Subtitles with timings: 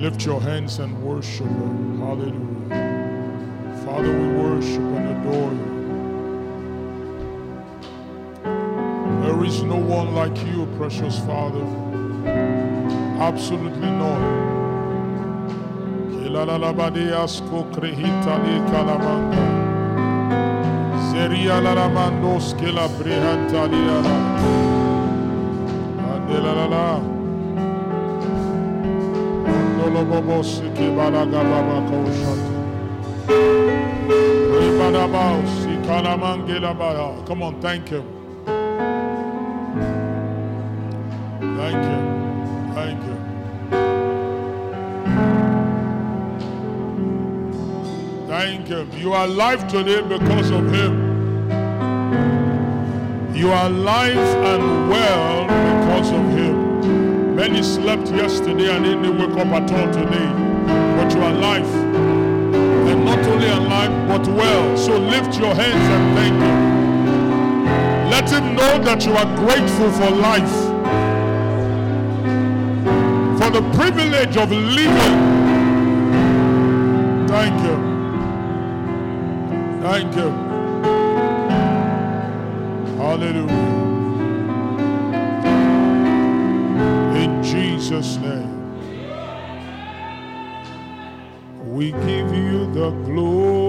[0.00, 1.98] Lift your hands and worship Him.
[2.00, 3.84] Hallelujah.
[3.84, 5.70] Father, we worship and adore you.
[9.22, 11.66] There is no one like you, precious Father.
[13.20, 14.40] Absolutely none.
[37.26, 38.04] Come on, thank him.
[41.56, 42.00] Thank you.
[42.74, 43.16] Thank you.
[48.26, 48.60] Thank.
[49.00, 51.10] You are alive today because of Him.
[53.34, 56.59] You are alive and well because of Him.
[57.40, 60.28] Many slept yesterday and didn't wake up at all today.
[60.96, 61.64] But you are alive.
[62.90, 64.76] And not only alive, but well.
[64.76, 68.10] So lift your hands and thank Him.
[68.10, 70.56] Let Him know that you are grateful for life
[73.40, 75.16] for the privilege of living.
[77.26, 77.76] Thank you.
[79.80, 80.30] Thank you.
[82.98, 83.79] Hallelujah.
[87.90, 88.54] Jesus' name,
[91.74, 93.59] we give you the glory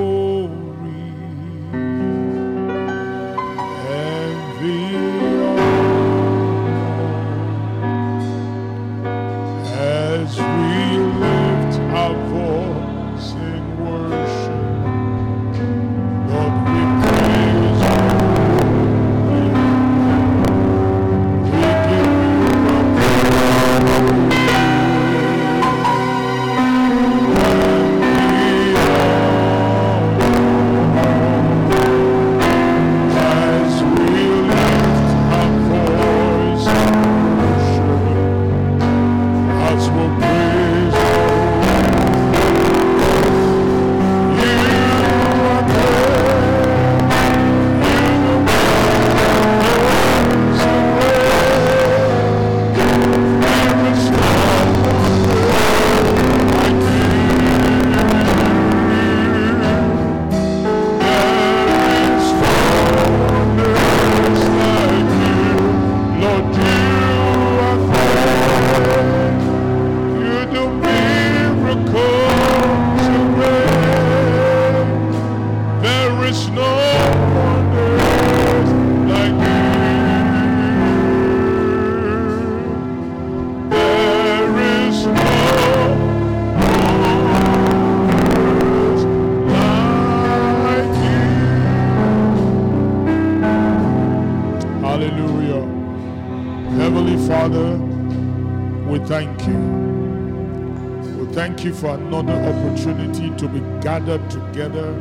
[104.05, 104.93] gathered together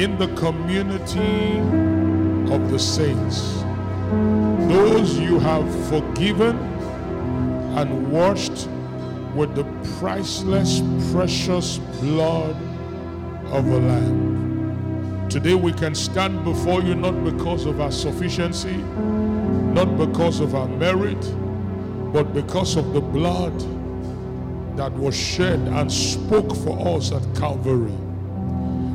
[0.00, 1.58] in the community
[2.52, 3.62] of the saints.
[4.72, 6.56] Those you have forgiven
[7.76, 8.68] and washed
[9.34, 9.64] with the
[9.98, 10.80] priceless,
[11.12, 12.56] precious blood
[13.52, 15.26] of the Lamb.
[15.28, 18.76] Today we can stand before you not because of our sufficiency,
[19.74, 21.20] not because of our merit,
[22.14, 23.75] but because of the blood
[24.76, 27.96] that was shed and spoke for us at Calvary.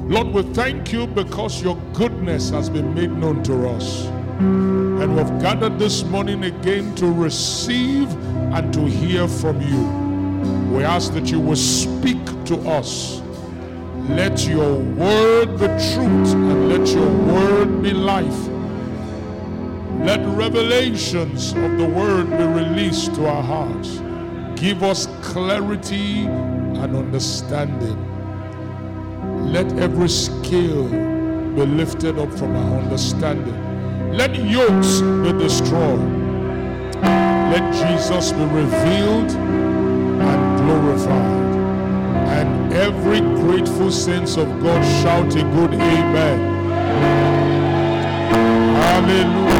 [0.07, 4.05] Lord, we thank you because your goodness has been made known to us.
[4.37, 8.11] And we've gathered this morning again to receive
[8.53, 10.75] and to hear from you.
[10.75, 13.21] We ask that you will speak to us.
[14.09, 18.47] Let your word be truth and let your word be life.
[20.05, 24.01] Let revelations of the word be released to our hearts.
[24.59, 27.97] Give us clarity and understanding.
[29.49, 33.55] Let every skill be lifted up from our understanding.
[34.11, 36.01] Let yokes be destroyed.
[37.01, 41.55] Let Jesus be revealed and glorified.
[42.37, 46.39] And every grateful sense of God shout a good amen.
[48.75, 49.50] Hallelujah.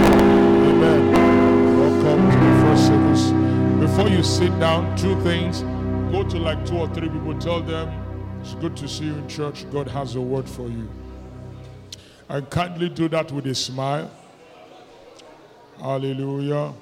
[4.02, 5.62] before you sit down, two things.
[6.12, 7.88] Go to like two or three people, tell them,
[8.42, 9.70] it's good to see you in church.
[9.72, 10.90] God has a word for you.
[12.28, 14.10] And kindly do that with a smile.
[15.80, 16.74] Hallelujah.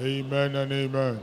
[0.00, 1.20] Amen and amen.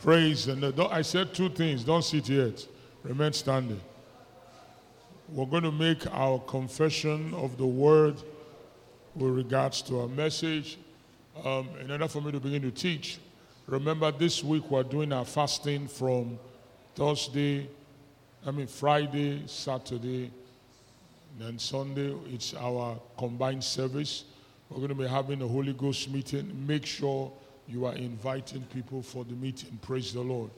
[0.00, 1.82] Praise and I said two things.
[1.82, 2.66] Don't sit yet.
[3.04, 3.80] Remain standing.
[5.28, 8.14] We're going to make our confession of the word
[9.16, 10.78] with regards to our message.
[11.44, 13.18] Um, in order for me to begin to teach,
[13.66, 16.38] remember this week we're doing our fasting from
[16.94, 17.68] Thursday,
[18.46, 20.30] I mean Friday, Saturday,
[21.40, 22.14] and Sunday.
[22.32, 24.24] It's our combined service.
[24.70, 26.66] We're going to be having a Holy Ghost meeting.
[26.66, 27.32] Make sure
[27.66, 29.76] you are inviting people for the meeting.
[29.82, 30.50] Praise the Lord.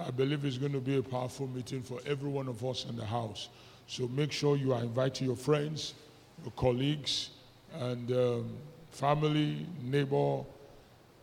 [0.00, 2.96] I believe it's going to be a powerful meeting for every one of us in
[2.96, 3.48] the house.
[3.86, 5.94] So make sure you are inviting your friends,
[6.44, 7.30] your colleagues,
[7.80, 8.50] and um,
[8.92, 10.44] family, neighbor.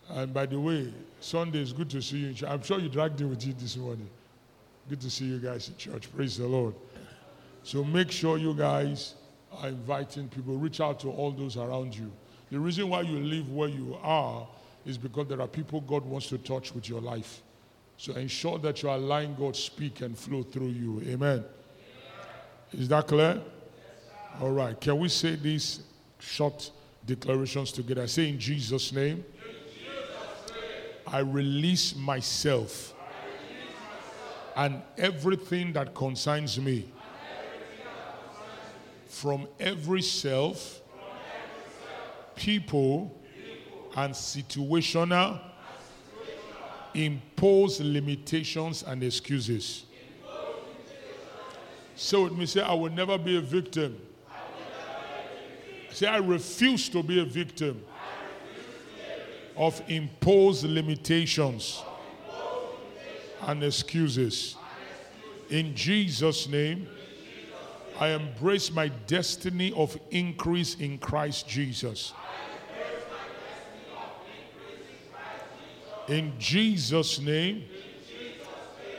[0.09, 2.47] And by the way, Sunday is good to see you.
[2.47, 4.09] I'm sure you dragged him with you this morning.
[4.89, 6.13] Good to see you guys in church.
[6.13, 6.75] Praise the Lord.
[7.63, 9.15] So make sure you guys
[9.53, 10.57] are inviting people.
[10.57, 12.11] Reach out to all those around you.
[12.51, 14.47] The reason why you live where you are
[14.85, 17.41] is because there are people God wants to touch with your life.
[17.97, 21.01] So ensure that you are allowing God speak and flow through you.
[21.07, 21.43] Amen.
[22.73, 23.41] Is that clear?
[24.41, 24.79] All right.
[24.79, 25.83] Can we say these
[26.19, 26.71] short
[27.05, 28.05] declarations together?
[28.07, 29.23] Say in Jesus' name.
[31.07, 32.93] I release myself
[34.55, 36.89] and everything that concerns me
[39.07, 40.81] from every self,
[42.35, 43.17] people,
[43.95, 45.39] and situational
[46.95, 49.85] impose limitations and excuses.
[51.95, 53.99] Say with me, say, I will never be a victim.
[55.91, 57.81] Say, I refuse to be a victim
[59.55, 61.81] of imposed limitations
[63.41, 64.57] and excuses.
[65.49, 66.87] In Jesus' name,
[67.97, 72.13] I embrace my destiny of increase in Christ Jesus.
[76.07, 77.63] In Jesus' name,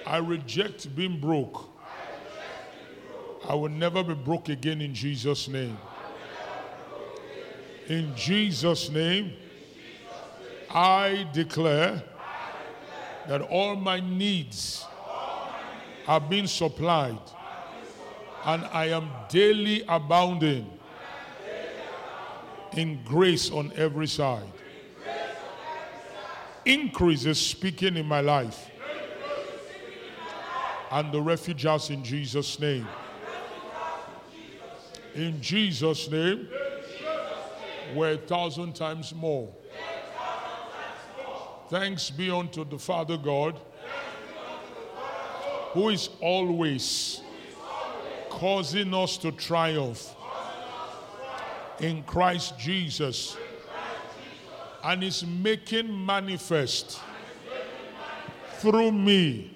[0.05, 1.71] I reject being broke.
[3.49, 5.79] I will never be broke again in Jesus' name.
[7.89, 9.33] In Jesus' name,
[10.71, 12.03] I declare
[13.29, 14.85] that all my needs
[16.09, 17.19] are being supplied
[18.45, 20.71] and I am daily abounding
[22.77, 24.53] in grace on every side
[26.67, 28.71] increase is speaking in my life.
[30.91, 32.87] And the refuge house in Jesus' name.
[35.15, 36.49] In Jesus' name,
[37.95, 39.49] we're a thousand times more.
[41.71, 43.59] Thanks be unto the Father God,
[45.73, 47.23] who is always
[48.29, 50.15] causing us to triumph
[51.81, 53.37] in Christ Jesus
[54.87, 57.01] and is making manifest
[58.59, 59.51] through me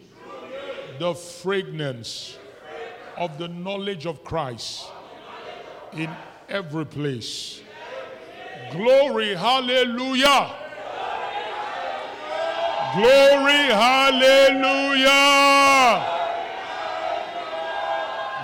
[0.99, 2.37] the fragrance
[3.17, 4.89] of the knowledge of Christ
[5.93, 6.11] in
[6.49, 7.61] every place.
[8.73, 10.51] Glory, hallelujah.
[12.95, 15.07] Glory, hallelujah.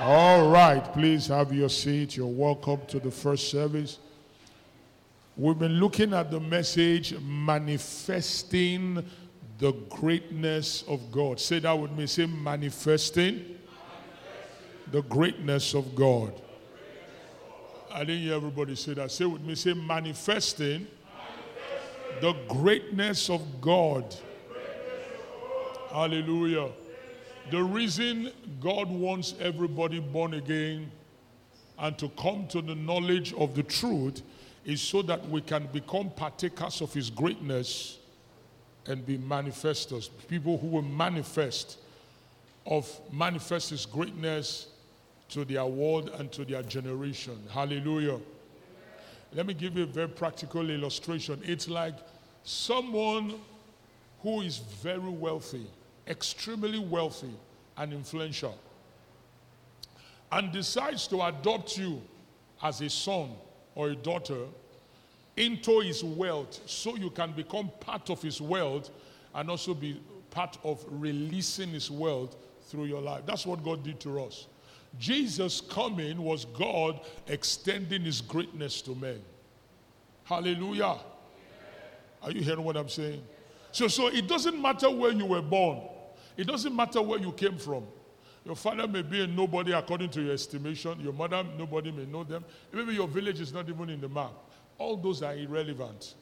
[0.04, 2.16] All right, please have your seat.
[2.16, 3.98] You're welcome to the first service.
[5.38, 9.04] We've been looking at the message manifesting
[9.58, 11.38] the greatness of God.
[11.38, 12.06] Say that with me.
[12.06, 13.56] Say manifesting, manifesting.
[14.92, 16.32] the greatness of God.
[17.92, 19.10] I didn't hear everybody say that.
[19.10, 19.54] Say with me.
[19.56, 22.20] Say manifesting, manifesting.
[22.22, 24.16] the greatness of God.
[25.90, 26.70] Hallelujah.
[27.50, 30.90] The reason God wants everybody born again
[31.78, 34.22] and to come to the knowledge of the truth
[34.66, 37.98] is so that we can become partakers of His greatness
[38.86, 41.78] and be manifestors, people who will manifest
[42.66, 44.66] of manifest His greatness
[45.28, 47.40] to their world and to their generation.
[47.50, 48.18] Hallelujah.
[49.32, 51.40] Let me give you a very practical illustration.
[51.44, 51.94] It's like
[52.42, 53.34] someone
[54.22, 55.66] who is very wealthy,
[56.08, 57.34] extremely wealthy,
[57.76, 58.58] and influential,
[60.32, 62.02] and decides to adopt you
[62.62, 63.30] as a son
[63.76, 64.46] or a daughter
[65.36, 68.90] into his wealth so you can become part of his wealth
[69.34, 73.22] and also be part of releasing his wealth through your life.
[73.26, 74.46] That's what God did to us.
[74.98, 79.20] Jesus coming was God extending his greatness to men.
[80.24, 80.96] Hallelujah.
[82.22, 83.22] Are you hearing what I'm saying?
[83.72, 85.82] So, so it doesn't matter where you were born.
[86.36, 87.84] It doesn't matter where you came from.
[88.46, 91.00] Your father may be a nobody according to your estimation.
[91.00, 92.44] Your mother, nobody may know them.
[92.72, 94.30] Maybe your village is not even in the map.
[94.78, 96.14] All those are irrelevant.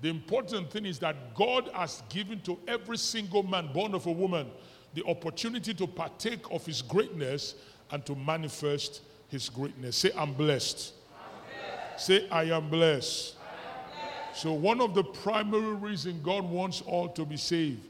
[0.00, 4.12] The important thing is that God has given to every single man born of a
[4.12, 4.48] woman
[4.94, 7.56] the opportunity to partake of his greatness
[7.90, 9.96] and to manifest his greatness.
[9.96, 10.92] Say, I'm blessed.
[11.96, 13.34] Say, I am blessed.
[14.34, 17.82] So, one of the primary reasons God wants all to be saved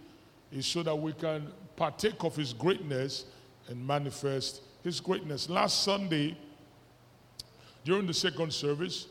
[0.51, 3.27] is so that we can partake of His greatness
[3.71, 5.49] and manifest His greatness.
[5.49, 6.37] Last Sunday,
[7.85, 9.07] during the second service,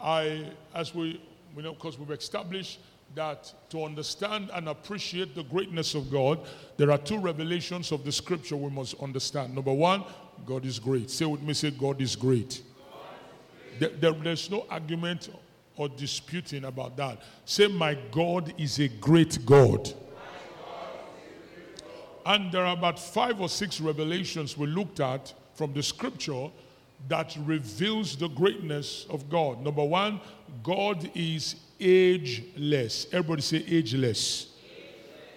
[0.00, 1.20] I, as we,
[1.56, 2.80] you know, because we've established
[3.14, 6.40] that to understand and appreciate the greatness of God,
[6.76, 9.54] there are two revelations of the scripture we must understand.
[9.54, 10.04] Number one,
[10.46, 11.10] God is great.
[11.10, 12.62] Say with me, say, God is great.
[12.62, 12.98] God
[13.78, 14.00] is great.
[14.00, 15.28] There, there, there's no argument
[15.76, 17.22] or disputing about that.
[17.44, 19.92] Say, My God is a great God.
[22.26, 26.48] And there are about five or six revelations we looked at from the scripture
[27.08, 29.62] that reveals the greatness of God.
[29.62, 30.20] Number one,
[30.62, 33.06] God is ageless.
[33.12, 34.48] Everybody say ageless.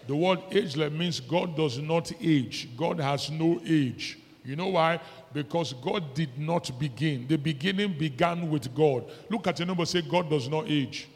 [0.07, 4.19] The word ageless means God does not age, God has no age.
[4.43, 4.99] You know why?
[5.31, 7.25] Because God did not begin.
[7.27, 9.09] The beginning began with God.
[9.29, 11.07] Look at your number, say, God does not age.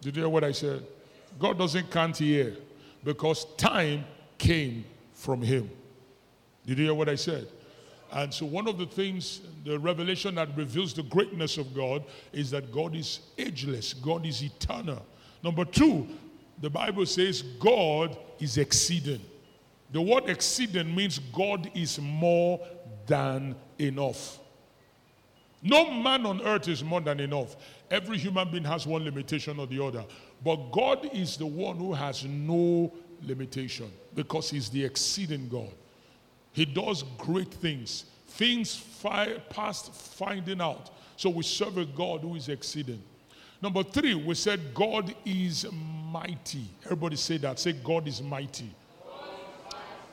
[0.00, 0.82] Did you hear what I said?
[1.38, 2.56] God doesn't count here
[3.04, 4.04] because time
[4.38, 5.70] came from Him.
[6.66, 7.46] Did you hear what I said?
[8.12, 12.50] And so, one of the things, the revelation that reveals the greatness of God is
[12.52, 15.04] that God is ageless, God is eternal.
[15.42, 16.06] Number two,
[16.60, 19.20] the Bible says God is exceeding.
[19.92, 22.60] The word exceeding means God is more
[23.06, 24.38] than enough.
[25.62, 27.56] No man on earth is more than enough.
[27.90, 30.04] Every human being has one limitation or the other.
[30.42, 35.72] But God is the one who has no limitation because He's the exceeding God.
[36.52, 40.90] He does great things, things fi- past finding out.
[41.16, 43.02] So we serve a God who is exceeding.
[43.60, 46.64] Number three, we said God is mighty.
[46.84, 47.58] Everybody say that.
[47.58, 48.70] Say, God is mighty.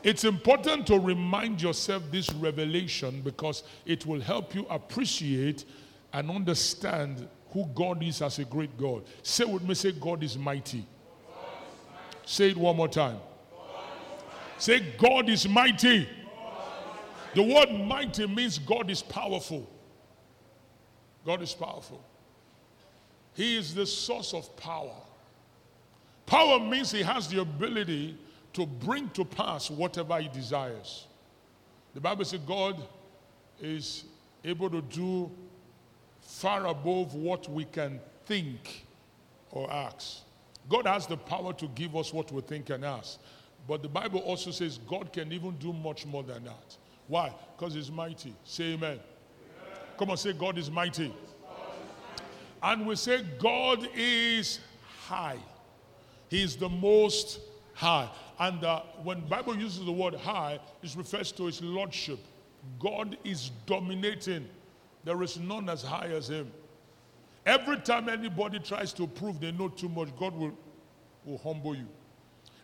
[0.03, 5.65] It's important to remind yourself this revelation because it will help you appreciate
[6.13, 9.03] and understand who God is as a great God.
[9.23, 10.79] Say with me, say, God is mighty.
[10.79, 12.17] God is mighty.
[12.25, 13.17] Say it one more time.
[13.51, 13.83] God
[14.57, 16.07] say, God is mighty.
[17.33, 19.69] The word mighty means God is powerful.
[21.25, 22.03] God is powerful.
[23.33, 24.95] He is the source of power.
[26.25, 28.17] Power means He has the ability
[28.53, 31.07] to bring to pass whatever He desires.
[31.93, 32.81] The Bible says God
[33.61, 34.05] is
[34.43, 35.31] able to do
[36.41, 38.83] far above what we can think
[39.51, 40.21] or ask.
[40.67, 43.19] God has the power to give us what we think and ask.
[43.67, 46.77] But the Bible also says God can even do much more than that.
[47.07, 47.31] Why?
[47.55, 48.33] Because He's mighty.
[48.43, 48.93] Say amen.
[48.93, 48.99] amen.
[49.99, 51.09] Come on, say God is mighty.
[51.09, 51.13] God is
[52.09, 52.23] mighty.
[52.63, 54.59] And we say God is
[55.05, 55.37] high.
[56.29, 57.39] He is the most
[57.75, 58.09] high.
[58.39, 62.19] And uh, when Bible uses the word high, it refers to his lordship.
[62.79, 64.47] God is dominating.
[65.03, 66.51] There is none as high as him.
[67.45, 70.57] Every time anybody tries to prove they know too much, God will,
[71.25, 71.87] will humble you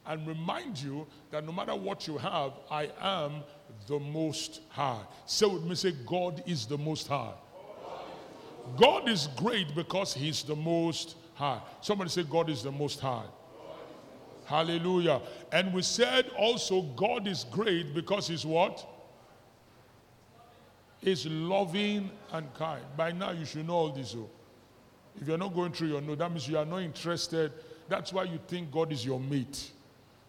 [0.07, 3.43] and remind you that no matter what you have, I am
[3.87, 5.01] the most high.
[5.25, 7.33] Say with me, say, God is the most high.
[8.77, 11.61] God is great because he's the most high.
[11.81, 13.25] Somebody say, God is the most high.
[14.45, 15.21] Hallelujah.
[15.51, 18.85] And we said also, God is great because he's what?
[21.07, 22.83] Is loving and kind.
[22.97, 24.13] By now, you should know all this.
[24.13, 24.29] Oh.
[25.21, 27.53] If you're not going through your note, that means you are not interested.
[27.87, 29.71] That's why you think God is your mate.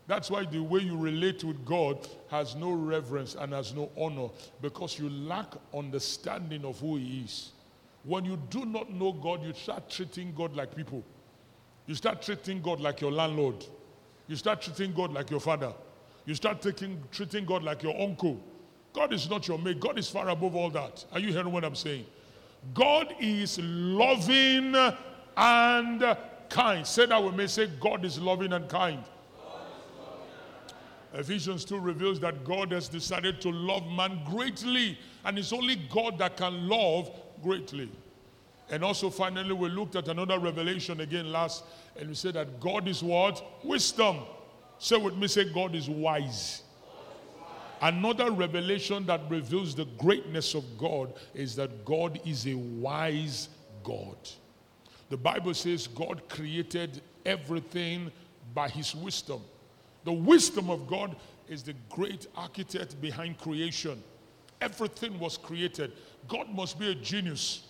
[0.07, 4.29] That's why the way you relate with God has no reverence and has no honor
[4.63, 7.51] because you lack understanding of who He is.
[8.05, 11.03] When you do not know God, you start treating God like people.
[11.89, 13.67] You start treating God like your landlord.
[14.29, 15.73] You start treating God like your father.
[16.25, 18.41] You start taking, treating God like your uncle.
[18.93, 19.81] God is not your mate.
[19.81, 21.05] God is far above all that.
[21.13, 22.07] Are you hearing what I'm saying?
[22.75, 24.75] God is loving
[25.37, 26.17] and
[26.49, 26.87] kind.
[26.87, 29.05] Say that we may say, God is loving and kind.
[31.15, 36.19] Ephesians 2 reveals that God has decided to love man greatly, and it's only God
[36.19, 37.11] that can love
[37.43, 37.91] greatly.
[38.71, 41.65] And also, finally, we looked at another revelation again last,
[41.99, 43.43] and we said that God is what?
[43.65, 44.19] Wisdom.
[44.79, 46.63] Say with me, say, God is wise.
[47.81, 53.49] Another revelation that reveals the greatness of God is that God is a wise
[53.85, 54.17] God.
[55.11, 58.11] The Bible says God created everything
[58.55, 59.41] by his wisdom.
[60.05, 61.17] The wisdom of God
[61.49, 64.03] is the great architect behind creation.
[64.61, 65.93] Everything was created.
[66.27, 67.63] God must be a genius.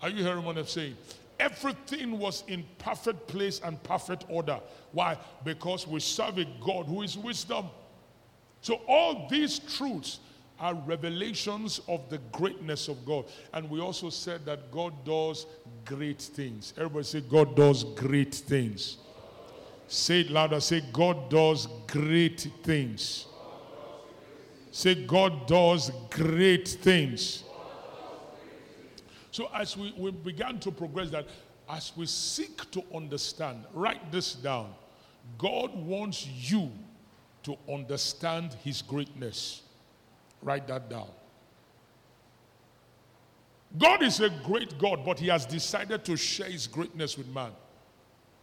[0.00, 0.96] Are you hearing what I'm saying?
[1.38, 4.60] Everything was in perfect place and perfect order.
[4.92, 5.18] Why?
[5.44, 7.66] Because we serve a God who is wisdom.
[8.64, 10.20] So, all these truths
[10.58, 13.26] are revelations of the greatness of God.
[13.52, 15.44] And we also said that God does
[15.84, 16.72] great things.
[16.78, 18.96] Everybody say, God does great things.
[19.86, 20.60] Say it louder.
[20.60, 23.26] Say, God does great things.
[24.70, 27.44] Say, God does great things.
[29.30, 31.26] So, as we, we began to progress that,
[31.68, 34.72] as we seek to understand, write this down.
[35.36, 36.72] God wants you
[37.44, 39.62] to understand His greatness.
[40.42, 41.08] Write that down.
[43.76, 47.52] God is a great God, but He has decided to share His greatness with man.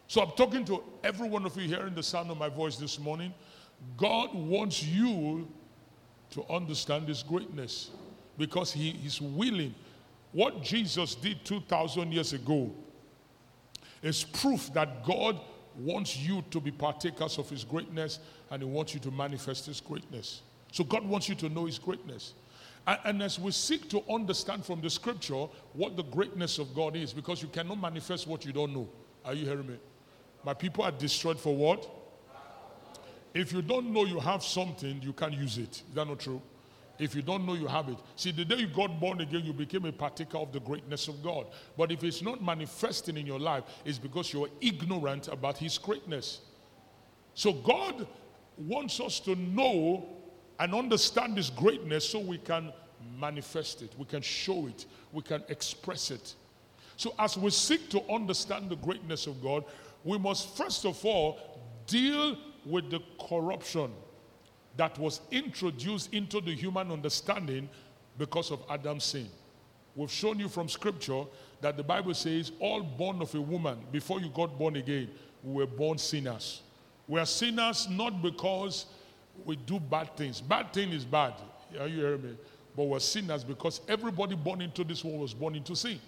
[0.07, 2.99] So I'm talking to every one of you hearing the sound of my voice this
[2.99, 3.33] morning.
[3.97, 5.47] God wants you
[6.31, 7.91] to understand His greatness
[8.37, 9.73] because He is willing.
[10.33, 12.71] What Jesus did 2,000 years ago
[14.01, 15.39] is proof that God
[15.77, 18.19] wants you to be partakers of His greatness
[18.51, 20.41] and He wants you to manifest His greatness.
[20.71, 22.33] So God wants you to know His greatness.
[22.85, 27.13] And, as we seek to understand from the scripture what the greatness of God is,
[27.13, 28.89] because you cannot manifest what you don't know.
[29.23, 29.77] Are you hearing me?
[30.43, 31.87] My people are destroyed for what?
[33.33, 35.69] If you don't know you have something, you can't use it.
[35.69, 36.41] Is that not true?
[36.97, 37.97] If you don't know you have it.
[38.15, 41.23] See, the day you got born again, you became a partaker of the greatness of
[41.23, 41.47] God.
[41.77, 46.41] But if it's not manifesting in your life, it's because you're ignorant about His greatness.
[47.33, 48.07] So God
[48.57, 50.07] wants us to know
[50.59, 52.71] and understand His greatness so we can
[53.19, 56.35] manifest it, we can show it, we can express it.
[56.97, 59.65] So, as we seek to understand the greatness of God,
[60.03, 61.39] we must first of all
[61.87, 63.91] deal with the corruption
[64.77, 67.69] that was introduced into the human understanding
[68.17, 69.29] because of Adam's sin.
[69.95, 71.23] We've shown you from scripture
[71.59, 75.09] that the Bible says, all born of a woman, before you got born again,
[75.43, 76.61] we were born sinners.
[77.11, 78.85] We are sinners not because
[79.43, 80.39] we do bad things.
[80.39, 81.33] Bad thing is bad.
[81.77, 82.37] Are you hearing me?
[82.73, 85.99] But we're sinners because everybody born into this world was born into sin.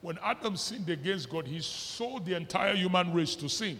[0.00, 3.78] When Adam sinned against God, he sold the entire human race to sin.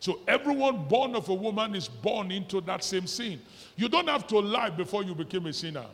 [0.00, 3.38] So everyone born of a woman is born into that same sin.
[3.76, 5.84] You don't have to lie before you became a sinner.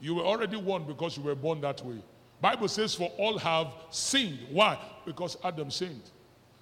[0.00, 1.96] You were already one because you were born that way.
[2.40, 4.38] Bible says for all have sinned.
[4.48, 4.78] Why?
[5.04, 6.02] Because Adam sinned.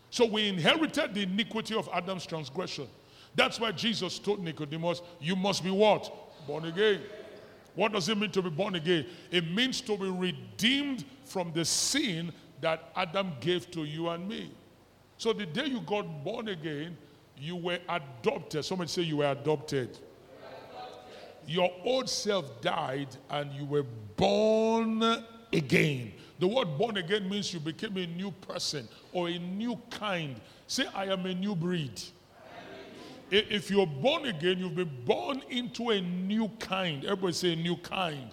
[0.09, 2.89] So we inherited the iniquity of Adam's transgression.
[3.35, 6.13] That's why Jesus told Nicodemus, You must be what?
[6.47, 7.01] Born again.
[7.75, 9.07] What does it mean to be born again?
[9.31, 14.51] It means to be redeemed from the sin that Adam gave to you and me.
[15.17, 16.97] So the day you got born again,
[17.37, 18.65] you were adopted.
[18.65, 19.99] Somebody say you were adopted.
[21.47, 23.85] Your old self died and you were
[24.17, 25.03] born
[25.53, 26.13] again.
[26.39, 30.41] The word born again means you became a new person or a new kind.
[30.67, 32.01] Say, I am a new breed.
[33.31, 37.05] If you're born again, you've been born into a new kind.
[37.05, 38.31] Everybody say a new kind.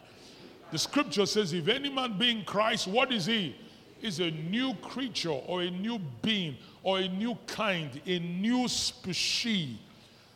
[0.71, 3.55] The scripture says, if any man be in Christ, what is he?
[4.01, 9.77] Is a new creature or a new being or a new kind, a new species.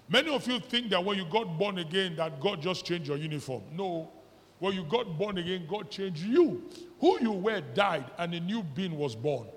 [0.09, 3.17] Many of you think that when you got born again, that God just changed your
[3.17, 3.61] uniform.
[3.71, 4.09] No.
[4.59, 6.63] When you got born again, God changed you.
[6.99, 9.47] Who you were died, and a new being was born.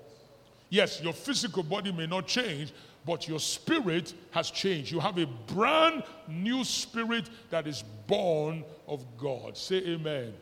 [0.69, 2.73] Yes, your physical body may not change,
[3.05, 4.91] but your spirit has changed.
[4.91, 9.57] You have a brand new spirit that is born of God.
[9.57, 10.33] Say amen.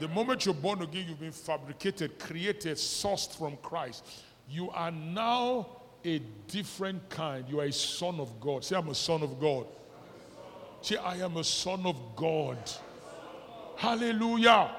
[0.00, 4.06] The moment you're born again, you've been fabricated, created, sourced from Christ.
[4.48, 5.66] You are now
[6.04, 7.44] a different kind.
[7.48, 8.64] You are a son of God.
[8.64, 9.66] Say, I'm a son of God.
[10.80, 12.58] Say, I am a son of God.
[13.76, 14.70] Hallelujah.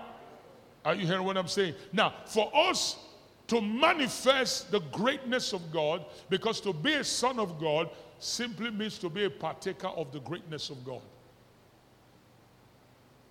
[0.86, 1.76] Are you hearing what I'm saying?
[1.92, 2.98] Now, for us
[3.50, 8.98] to manifest the greatness of God, because to be a son of God simply means
[9.00, 11.02] to be a partaker of the greatness of God.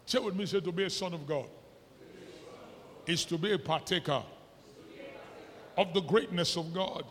[0.07, 1.47] Say with me, say to be a son of God
[3.07, 4.23] is to be a partaker
[5.77, 7.05] of the greatness of God.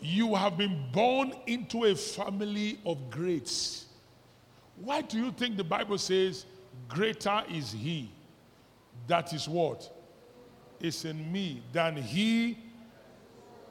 [0.00, 3.86] You have been born into a family of greats.
[4.76, 6.46] Why do you think the Bible says,
[6.88, 8.10] Greater is he
[9.08, 9.90] that is what?
[10.80, 12.58] Is in me than he.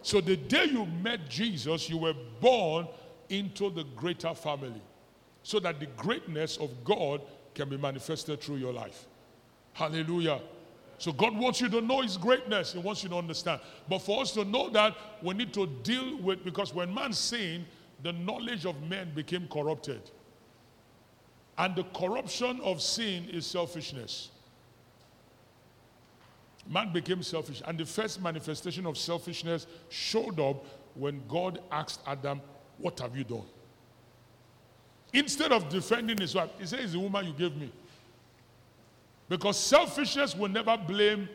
[0.01, 2.87] So the day you met Jesus, you were born
[3.29, 4.81] into the greater family
[5.43, 7.21] so that the greatness of God
[7.53, 9.05] can be manifested through your life.
[9.73, 10.41] Hallelujah.
[10.97, 12.73] So God wants you to know His greatness.
[12.73, 13.61] He wants you to understand.
[13.87, 17.65] But for us to know that, we need to deal with, because when man sinned,
[18.03, 20.01] the knowledge of men became corrupted.
[21.57, 24.31] And the corruption of sin is selfishness.
[26.69, 27.62] Man became selfish.
[27.65, 32.41] And the first manifestation of selfishness showed up when God asked Adam,
[32.77, 33.45] What have you done?
[35.13, 37.71] Instead of defending his wife, he said, It's the woman you gave me.
[39.30, 41.27] Because selfishness will never blame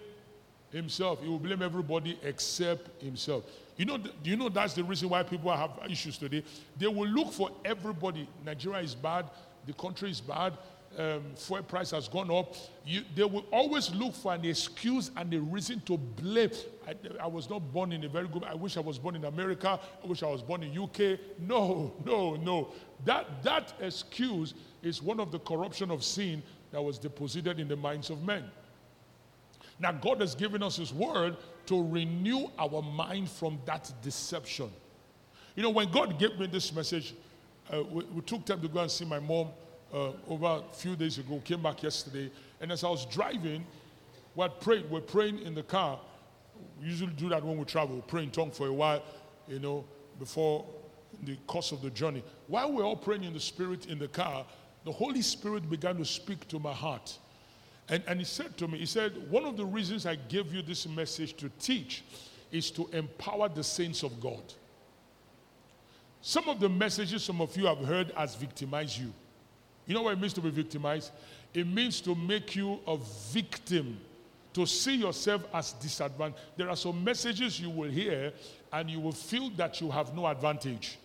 [0.71, 3.45] himself, he will blame everybody except himself.
[3.77, 6.43] You know, do you know that's the reason why people have issues today?
[6.79, 8.29] They will look for everybody.
[8.45, 9.27] Nigeria is bad,
[9.67, 10.55] the country is bad,
[10.99, 12.55] um, fuel price has gone up.
[12.85, 16.51] You, they will always look for an excuse and a reason to blame.
[16.87, 18.45] I, I, was not born in a very good.
[18.45, 19.79] I wish I was born in America.
[20.03, 21.19] I wish I was born in UK.
[21.39, 22.73] No, no, no.
[23.05, 27.77] That that excuse is one of the corruption of sin that was deposited in the
[27.77, 28.45] minds of men.
[29.79, 34.71] Now God has given us His word to renew our mind from that deception.
[35.55, 37.15] You know, when God gave me this message,
[37.73, 39.49] uh, we, we, took time to go and see my mom
[39.93, 43.65] uh, over a few days ago, came back yesterday, and as I was driving,
[44.35, 45.99] we had prayed, we're praying in the car.
[46.81, 49.03] We usually do that when we travel, pray in tongue for a while,
[49.47, 49.85] you know,
[50.19, 50.65] before
[51.25, 52.23] the course of the journey.
[52.47, 54.47] While we're all praying in the Spirit in the car,
[54.85, 57.19] the Holy Spirit began to speak to my heart.
[57.89, 60.63] And, and he said to me, he said, one of the reasons I gave you
[60.63, 62.05] this message to teach
[62.51, 64.43] is to empower the saints of God.
[66.21, 69.13] Some of the messages some of you have heard has victimized you.
[69.87, 71.11] You know what it means to be victimized?
[71.55, 72.97] It means to make you a
[73.31, 73.99] victim,
[74.55, 76.43] to see yourself as disadvantaged.
[76.57, 78.33] There are some messages you will hear
[78.73, 80.99] and you will feel that you have no advantage.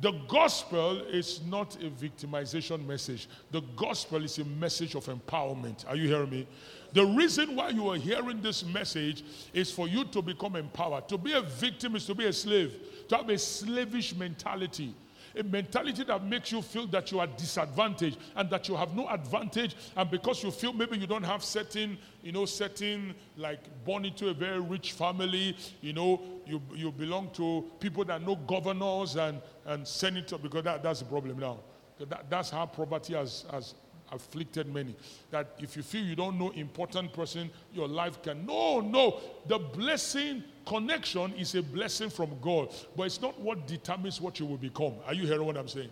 [0.00, 3.28] The gospel is not a victimization message.
[3.50, 5.88] The gospel is a message of empowerment.
[5.88, 6.46] Are you hearing me?
[6.92, 11.08] The reason why you are hearing this message is for you to become empowered.
[11.08, 12.76] To be a victim is to be a slave,
[13.08, 14.94] to have a slavish mentality
[15.36, 19.08] a mentality that makes you feel that you are disadvantaged and that you have no
[19.08, 24.04] advantage and because you feel maybe you don't have certain you know certain like born
[24.04, 29.16] into a very rich family you know you you belong to people that know governors
[29.16, 31.58] and and senators because that, that's the problem now.
[31.98, 33.74] That, that's how poverty has has
[34.12, 34.94] afflicted many.
[35.30, 38.46] That if you feel you don't know important person, your life can.
[38.46, 39.20] No, no.
[39.46, 44.46] The blessing connection is a blessing from God, but it's not what determines what you
[44.46, 44.94] will become.
[45.06, 45.90] Are you hearing what I'm saying?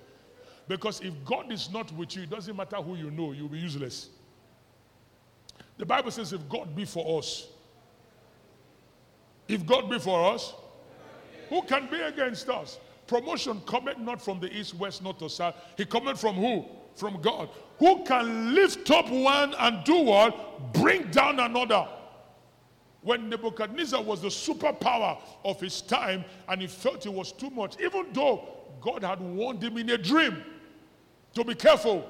[0.69, 3.59] Because if God is not with you, it doesn't matter who you know, you'll be
[3.59, 4.11] useless.
[5.79, 7.49] The Bible says, if God be for us,
[9.49, 10.55] if God be for us,
[11.49, 12.79] who can be against us?
[13.07, 15.55] Promotion cometh not from the east, west, north, or south.
[15.77, 16.65] He cometh from who?
[16.97, 17.49] From God.
[17.79, 20.73] Who can lift up one and do what?
[20.73, 21.87] Bring down another.
[23.03, 27.81] When Nebuchadnezzar was the superpower of his time and he felt it was too much,
[27.81, 28.49] even though
[28.81, 30.43] God had warned him in a dream
[31.35, 32.05] to be careful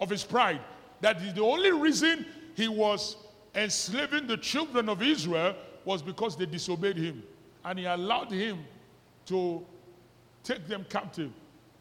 [0.00, 0.60] of his pride,
[1.00, 3.16] that the only reason he was
[3.54, 7.22] enslaving the children of Israel was because they disobeyed him.
[7.64, 8.64] And he allowed him
[9.26, 9.66] to
[10.44, 11.30] take them captive.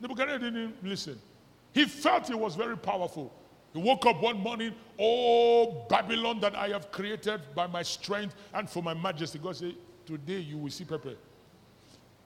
[0.02, 1.20] Nebuchadnezzar didn't listen.
[1.73, 3.34] He felt he was very powerful.
[3.73, 8.69] He woke up one morning, oh, Babylon that I have created by my strength and
[8.69, 9.38] for my majesty.
[9.39, 11.13] God said, Today you will see pepper.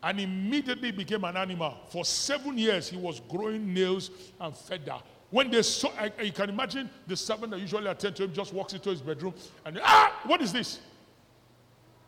[0.02, 1.76] And immediately became an animal.
[1.90, 4.98] For seven years, he was growing nails and feather.
[5.32, 8.54] When they saw, I, you can imagine the servant that usually attend to him just
[8.54, 9.34] walks into his bedroom
[9.66, 10.80] and, ah, what is this?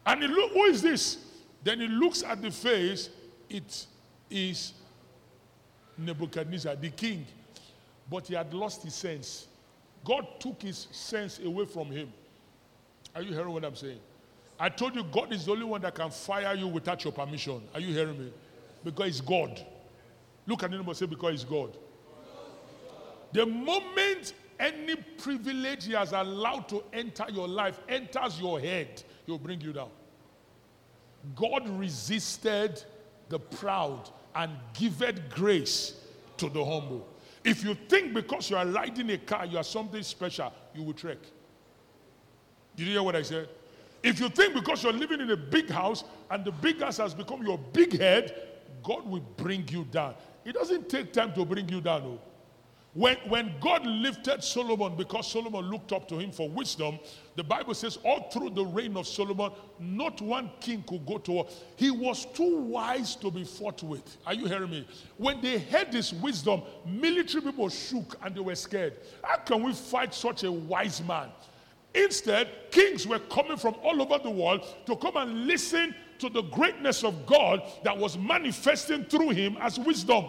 [0.05, 1.25] And he look, who is this?
[1.63, 3.09] Then he looks at the face,
[3.49, 3.87] it
[4.29, 4.73] is
[5.97, 7.25] Nebuchadnezzar, the king.
[8.09, 9.47] But he had lost his sense.
[10.03, 12.11] God took his sense away from him.
[13.15, 13.99] Are you hearing what I'm saying?
[14.59, 17.61] I told you God is the only one that can fire you without your permission.
[17.73, 18.31] Are you hearing me?
[18.83, 19.65] Because he's God.
[20.45, 21.75] Look at anybody say, because he's God.
[23.33, 29.37] The moment any privilege he has allowed to enter your life enters your head, he'll
[29.37, 29.89] bring you down.
[31.35, 32.83] God resisted
[33.29, 36.01] the proud and giveth grace
[36.37, 37.07] to the humble.
[37.43, 40.93] If you think because you are riding a car, you are something special, you will
[40.93, 41.17] trek.
[42.75, 43.47] Did you hear what I said?
[44.03, 47.13] If you think because you're living in a big house and the big house has
[47.13, 48.35] become your big head,
[48.83, 50.15] God will bring you down.
[50.43, 52.03] It doesn't take time to bring you down.
[52.03, 52.19] No.
[52.93, 56.99] When, when God lifted Solomon because Solomon looked up to him for wisdom,
[57.35, 61.31] the Bible says all through the reign of Solomon, not one king could go to
[61.31, 61.47] war.
[61.75, 64.17] He was too wise to be fought with.
[64.25, 64.87] Are you hearing me?
[65.17, 68.93] When they heard his wisdom, military people shook and they were scared.
[69.21, 71.29] How can we fight such a wise man?
[71.93, 76.43] Instead, kings were coming from all over the world to come and listen to the
[76.43, 80.25] greatness of God that was manifesting through him as wisdom.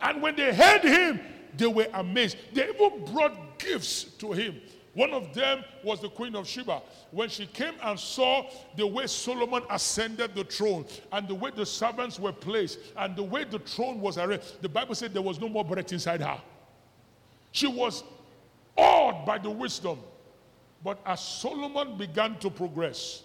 [0.00, 1.20] And when they heard him,
[1.56, 2.36] they were amazed.
[2.52, 4.60] They even brought gifts to him.
[4.96, 6.80] One of them was the Queen of Sheba.
[7.10, 8.46] When she came and saw
[8.78, 13.22] the way Solomon ascended the throne and the way the servants were placed and the
[13.22, 16.40] way the throne was arranged, the Bible said there was no more breath inside her.
[17.52, 18.04] She was
[18.74, 19.98] awed by the wisdom.
[20.82, 23.22] But as Solomon began to progress,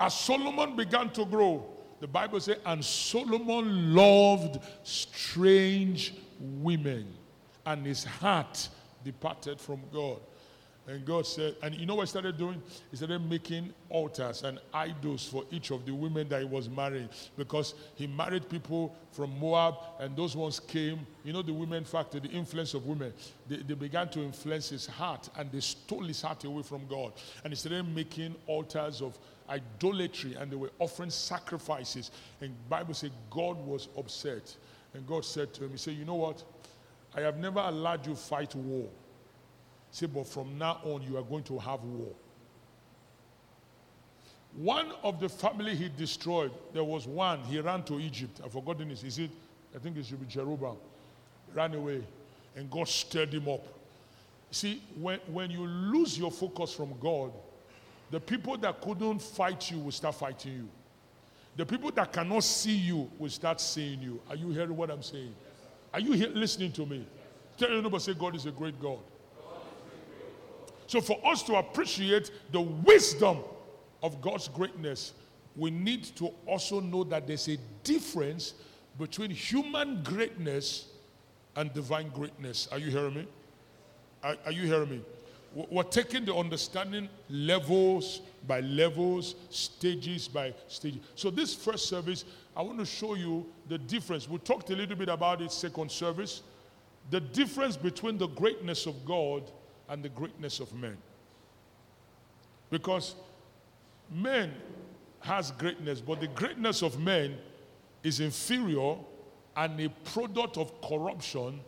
[0.00, 1.66] as Solomon began to grow,
[2.00, 7.12] the Bible says, and Solomon loved strange women,
[7.66, 8.70] and his heart
[9.04, 10.18] departed from God.
[10.88, 12.60] And God said, and you know what he started doing?
[12.90, 17.08] He started making altars and idols for each of the women that he was marrying
[17.36, 21.06] because he married people from Moab and those ones came.
[21.22, 23.12] You know, the women factor, the influence of women,
[23.48, 27.12] they, they began to influence his heart and they stole his heart away from God.
[27.44, 29.16] And he started making altars of
[29.48, 32.10] idolatry and they were offering sacrifices.
[32.40, 34.56] And Bible said God was upset.
[34.94, 36.42] And God said to him, He said, You know what?
[37.14, 38.88] I have never allowed you fight war.
[39.90, 42.12] Say, but from now on, you are going to have war.
[44.56, 48.40] One of the family he destroyed, there was one, he ran to Egypt.
[48.44, 49.02] I've forgotten his.
[49.02, 49.30] Is it?
[49.74, 50.76] I think it should be Jeroboam.
[51.54, 52.02] Ran away,
[52.56, 53.66] and God stirred him up.
[54.50, 57.32] See, when, when you lose your focus from God,
[58.10, 60.68] the people that couldn't fight you will start fighting you.
[61.56, 64.20] The people that cannot see you will start seeing you.
[64.28, 65.34] Are you hearing what I'm saying?
[65.92, 67.06] Are you here listening to me?
[67.58, 68.98] Tell neighbor, say, God is a great God.
[70.86, 73.38] So, for us to appreciate the wisdom
[74.02, 75.12] of God's greatness,
[75.56, 78.54] we need to also know that there's a difference
[78.98, 80.88] between human greatness
[81.56, 82.68] and divine greatness.
[82.72, 83.26] Are you hearing me?
[84.22, 85.00] Are, are you hearing me?
[85.54, 91.00] We're taking the understanding levels by levels, stages by stages.
[91.14, 92.24] So, this first service,
[92.56, 94.28] I want to show you the difference.
[94.28, 96.42] We talked a little bit about it second service.
[97.10, 99.50] The difference between the greatness of God
[99.88, 100.96] and the greatness of men.
[102.70, 103.14] Because
[104.10, 104.52] men
[105.20, 107.36] has greatness, but the greatness of men
[108.02, 108.96] is inferior
[109.56, 111.60] and a product of corruption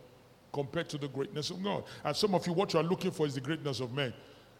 [0.53, 1.83] compared to the greatness of God.
[2.03, 4.13] And some of you, what you are looking for is the greatness of men.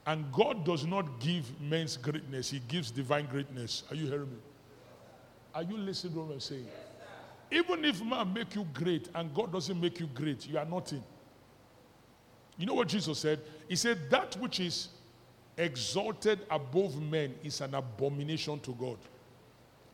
[0.06, 3.84] And God does not give men's greatness, He gives divine greatness.
[3.90, 4.38] Are you hearing me?
[5.56, 6.68] Are you listening to what I'm saying?
[7.50, 11.02] Even if man make you great and God doesn't make you great, you are nothing.
[12.58, 13.40] You know what Jesus said?
[13.70, 14.90] He said, That which is
[15.58, 18.98] exalted above men is an abomination to God.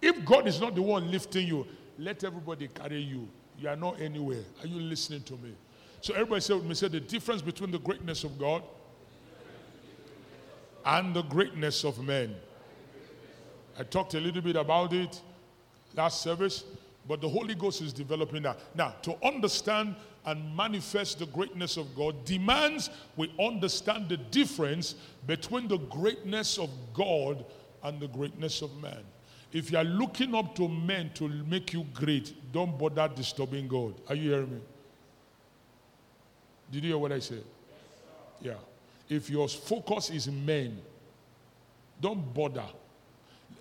[0.02, 1.67] If God is not the one lifting you,
[2.00, 3.28] let everybody carry you.
[3.60, 4.43] You are not anywhere.
[4.63, 5.54] Are you listening to me?
[6.02, 8.63] So everybody said me, say the difference between the greatness of God
[10.84, 12.36] and the greatness of men.
[13.78, 15.21] I talked a little bit about it
[15.95, 16.63] last service,
[17.08, 18.60] but the Holy Ghost is developing that.
[18.75, 25.67] Now, to understand and manifest the greatness of God demands we understand the difference between
[25.67, 27.43] the greatness of God
[27.84, 29.04] and the greatness of man.
[29.51, 33.95] If you are looking up to men to make you great, don't bother disturbing God.
[34.08, 34.62] Are you hearing me?
[36.71, 37.43] Did you hear what I said?
[38.39, 38.54] Yeah.
[39.10, 40.80] If your focus is men,
[41.99, 42.65] don't bother.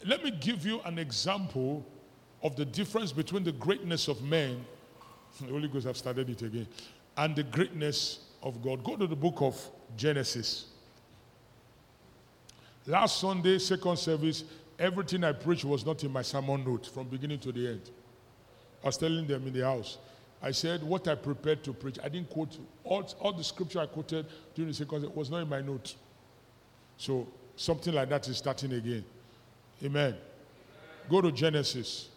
[0.07, 1.85] Let me give you an example
[2.43, 4.65] of the difference between the greatness of men
[5.41, 6.67] the Holy Ghost have started it again.
[7.17, 8.83] And the greatness of God.
[8.85, 9.57] Go to the book of
[9.97, 10.67] Genesis.
[12.87, 14.45] Last Sunday, second service,
[14.79, 17.91] everything I preached was not in my sermon note from beginning to the end.
[18.83, 19.99] I was telling them in the house.
[20.43, 21.99] I said what I prepared to preach.
[22.03, 25.39] I didn't quote all, all the scripture I quoted during the second service was not
[25.43, 25.95] in my note.
[26.97, 29.05] So something like that is starting again.
[29.85, 30.17] Amen.
[31.11, 32.09] Go to Genesis.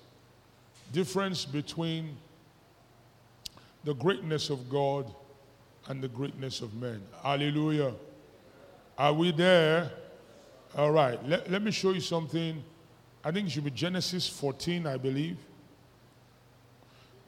[0.93, 2.15] Difference between
[3.83, 5.13] the greatness of God
[5.87, 7.01] and the greatness of men.
[7.21, 7.93] Hallelujah.
[8.97, 9.91] Are we there?
[10.77, 11.21] All right.
[11.27, 12.63] Let, let me show you something.
[13.23, 15.37] I think it should be Genesis 14, I believe.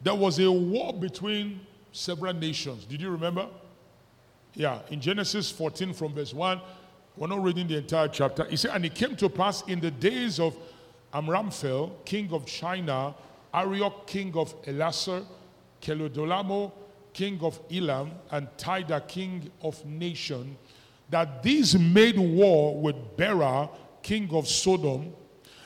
[0.02, 1.60] There was a war between
[1.92, 2.84] several nations.
[2.84, 3.48] Did you remember?
[4.54, 6.60] Yeah, in Genesis 14 from verse 1,
[7.16, 8.44] we're not reading the entire chapter.
[8.44, 10.56] He said, And it came to pass in the days of
[11.12, 13.14] Amraphel, king of Shinar,
[13.56, 15.24] Arioch, king of Ellasar,
[15.80, 16.70] Kelodolamo,
[17.14, 20.56] king of Elam, and Tida, king of Nation,
[21.08, 23.70] that these made war with Bera,
[24.02, 25.12] king of Sodom,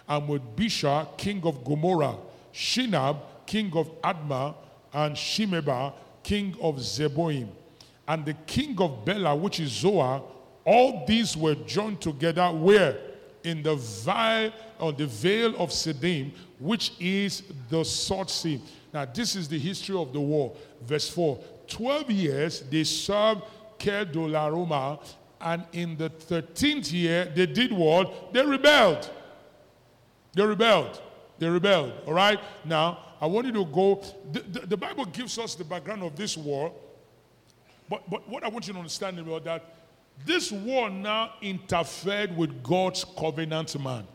[0.09, 2.17] and with Birsha, king of Gomorrah,
[2.55, 4.55] Shinab, king of Admah,
[4.93, 7.49] and Shimeba, king of Zeboim,
[8.07, 10.23] and the king of Bela, which is Zoar.
[10.65, 13.10] All these were joined together where?
[13.45, 18.61] In the vale or the vale of Siddim, which is the Salt Sea.
[18.93, 20.55] Now, this is the history of the war.
[20.83, 23.43] Verse 4 12 years they served
[23.79, 24.99] Kedorlaomer
[25.41, 28.33] And in the 13th year, they did what?
[28.33, 29.11] They rebelled.
[30.35, 31.01] They rebelled.
[31.39, 31.93] They rebelled.
[32.07, 32.39] All right?
[32.65, 34.03] Now, I want you to go.
[34.33, 36.73] The, the, the Bible gives us the background of this war.
[37.89, 39.80] But, but what I want you to understand about that,
[40.25, 44.07] this war now interfered with God's covenant man.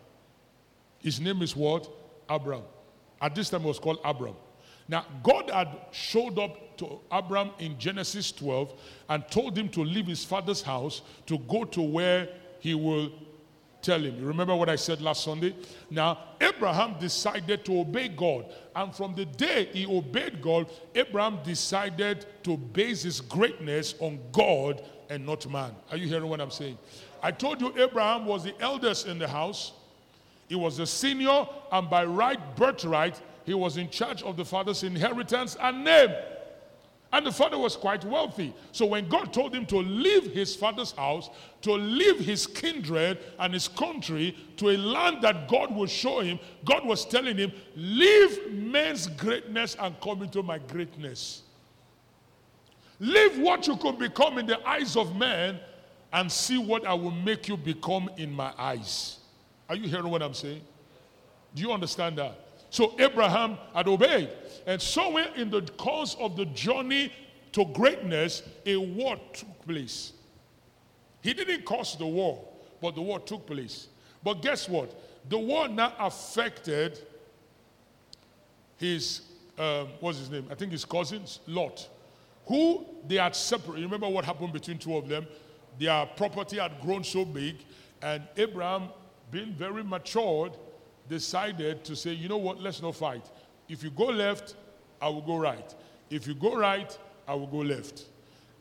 [0.99, 1.89] His name is what?
[2.29, 2.63] Abram.
[3.21, 4.35] At this time, it was called Abram.
[4.87, 8.73] Now, God had showed up to Abram in Genesis 12
[9.09, 13.11] and told him to leave his father's house to go to where he will
[13.81, 14.19] tell him.
[14.19, 15.55] You remember what I said last Sunday?
[15.89, 18.45] Now, Abraham decided to obey God.
[18.75, 24.83] And from the day he obeyed God, Abraham decided to base his greatness on God
[25.09, 25.71] and not man.
[25.91, 26.77] Are you hearing what I'm saying?
[27.21, 29.73] I told you Abraham was the eldest in the house.
[30.47, 34.83] He was the senior, and by right birthright, he was in charge of the father's
[34.83, 36.09] inheritance and name.
[37.13, 38.53] And the father was quite wealthy.
[38.73, 41.29] So when God told him to leave his father's house,
[41.61, 46.39] to leave his kindred and his country to a land that God would show him,
[46.65, 51.43] God was telling him, Leave men's greatness and come into my greatness.
[52.99, 55.59] Leave what you could become in the eyes of men
[56.13, 59.19] and see what I will make you become in my eyes.
[59.67, 60.61] Are you hearing what I'm saying?
[61.53, 62.39] Do you understand that?
[62.69, 64.29] So Abraham had obeyed.
[64.65, 67.11] And somewhere in the course of the journey
[67.51, 70.13] to greatness, a war took place.
[71.21, 72.43] He didn't cause the war,
[72.81, 73.87] but the war took place.
[74.23, 74.93] But guess what?
[75.29, 76.99] The war now affected
[78.77, 79.21] his,
[79.57, 80.47] um, what's his name?
[80.51, 81.87] I think his cousins, Lot,
[82.47, 83.83] who they had separated.
[83.83, 85.27] Remember what happened between two of them?
[85.79, 87.57] Their property had grown so big,
[88.01, 88.89] and Abraham,
[89.31, 90.53] being very matured,
[91.09, 93.29] decided to say, you know what, let's not fight.
[93.67, 94.55] If you go left,
[95.01, 95.75] I will go right.
[96.09, 98.05] If you go right, I will go left.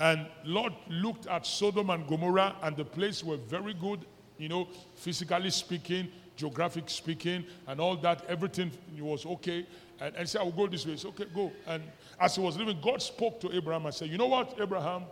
[0.00, 4.04] And Lot looked at Sodom and Gomorrah, and the place were very good,
[4.38, 8.24] you know, physically speaking, geographic speaking, and all that.
[8.28, 9.66] Everything was okay.
[10.00, 10.94] And, and said, I will go this way.
[10.94, 11.52] It's okay, go.
[11.66, 11.82] And
[12.20, 15.04] as he was leaving, God spoke to Abraham and said, You know what, Abraham?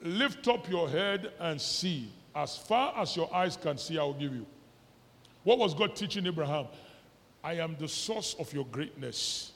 [0.00, 2.12] Lift up your head and see.
[2.34, 4.46] As far as your eyes can see, I will give you.
[5.42, 6.66] What was God teaching Abraham?
[7.42, 9.52] I am the source of your greatness.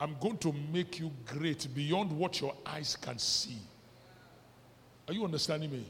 [0.00, 3.58] I'm going to make you great beyond what your eyes can see.
[5.06, 5.86] Are you understanding me?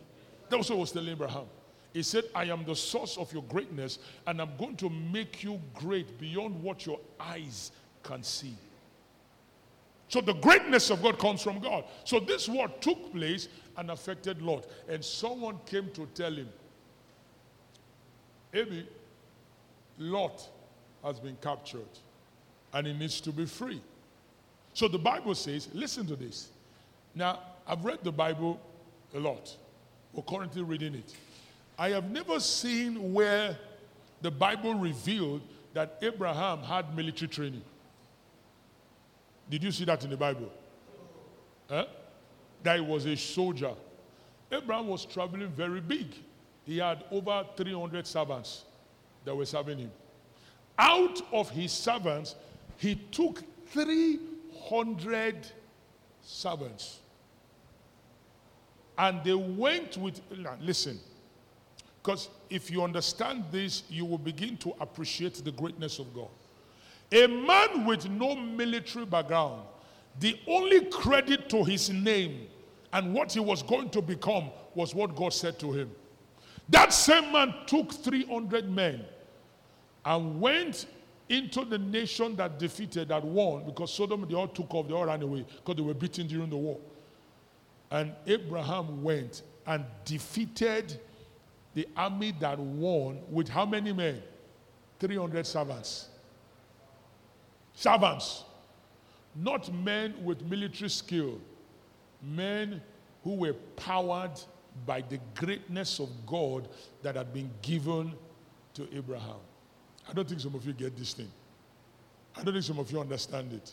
[0.48, 1.44] That was what was telling Abraham.
[1.92, 5.61] He said, I am the source of your greatness, and I'm going to make you
[5.74, 8.54] great beyond what your eyes can see.
[10.09, 11.85] So the greatness of God comes from God.
[12.05, 14.66] So this war took place and affected Lot.
[14.88, 16.49] And someone came to tell him,
[18.55, 18.87] Abi,
[19.99, 20.49] Lot
[21.05, 21.88] has been captured
[22.73, 23.81] and he needs to be free.
[24.73, 26.49] So the Bible says, listen to this.
[27.14, 28.61] Now, I've read the Bible
[29.14, 29.55] a lot.
[30.12, 31.14] We're currently reading it.
[31.79, 33.57] I have never seen where
[34.23, 35.42] the Bible revealed
[35.75, 37.62] that Abraham had military training.
[39.50, 40.50] Did you see that in the Bible?
[41.70, 41.74] Eh?
[41.74, 41.87] Huh?
[42.62, 43.72] That he was a soldier.
[44.50, 46.14] Abraham was traveling very big.
[46.64, 48.64] He had over 300 servants
[49.24, 49.90] that were serving him.
[50.78, 52.34] Out of his servants,
[52.76, 55.46] he took 300
[56.22, 57.00] servants.
[58.96, 60.20] And they went with,
[60.61, 60.98] listen,
[62.02, 66.28] because if you understand this, you will begin to appreciate the greatness of God.
[67.12, 69.62] A man with no military background,
[70.21, 72.49] the only credit to his name
[72.92, 75.90] and what he was going to become was what God said to him.
[76.68, 79.05] That same man took 300 men
[80.05, 80.87] and went
[81.29, 85.05] into the nation that defeated, that won, because Sodom, they all took off, they all
[85.07, 86.79] ran away because they were beaten during the war.
[87.90, 90.99] And Abraham went and defeated
[91.75, 94.23] the army that won with how many men?
[94.99, 96.09] 300 servants.
[97.79, 98.42] Servants.
[99.37, 101.38] Not men with military skill,
[102.20, 102.83] men
[103.22, 104.33] who were powered
[104.85, 106.68] by the greatness of God
[107.02, 108.14] that had been given
[108.74, 109.38] to Abraham.
[110.08, 111.31] I don't think some of you get this thing.
[112.37, 113.72] I don't think some of you understand it.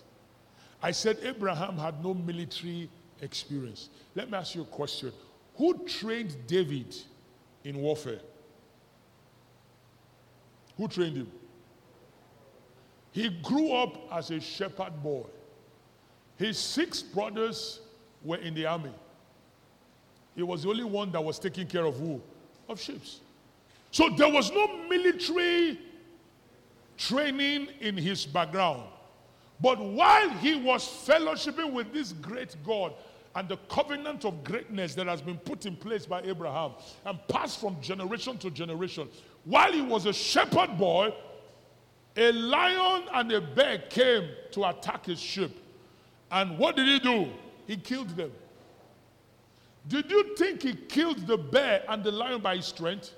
[0.83, 2.87] I said Abraham had no military
[3.21, 3.89] experience.
[4.13, 5.13] Let me ask you a question.
[5.55, 6.95] Who trained David
[7.63, 8.19] in warfare?
[10.77, 11.31] Who trained him?
[13.15, 15.23] He grew up as a shepherd boy.
[16.35, 17.79] His six brothers
[18.25, 18.91] were in the army.
[20.35, 22.21] He was the only one that was taking care of who?
[22.67, 23.01] Of sheep.
[23.91, 25.79] So there was no military
[26.97, 28.83] training in his background.
[29.61, 32.93] But while he was fellowshipping with this great God,
[33.33, 36.71] and the covenant of greatness that has been put in place by Abraham
[37.05, 39.07] and passed from generation to generation.
[39.45, 41.13] While he was a shepherd boy,
[42.15, 45.57] a lion and a bear came to attack his sheep.
[46.31, 47.29] And what did he do?
[47.67, 48.31] He killed them.
[49.87, 53.13] Did you think he killed the bear and the lion by his strength?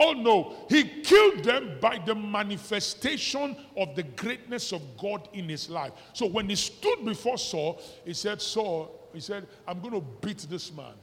[0.00, 5.68] Oh no, he killed them by the manifestation of the greatness of God in his
[5.68, 5.92] life.
[6.12, 10.46] So when he stood before Saul, he said, Saul, he said, I'm going to beat
[10.48, 10.94] this man.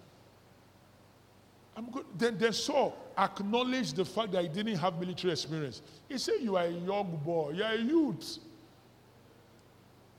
[1.75, 2.05] I'm good.
[2.17, 5.81] Then, then Saul acknowledged the fact that he didn't have military experience.
[6.07, 8.39] He said, You are a young boy, you are a youth.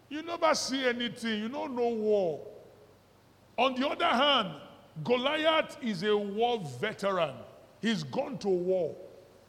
[0.08, 2.40] You never see anything, you don't know war.
[3.58, 4.50] On the other hand,
[5.02, 7.34] Goliath is a war veteran.
[7.80, 8.94] He's gone to war.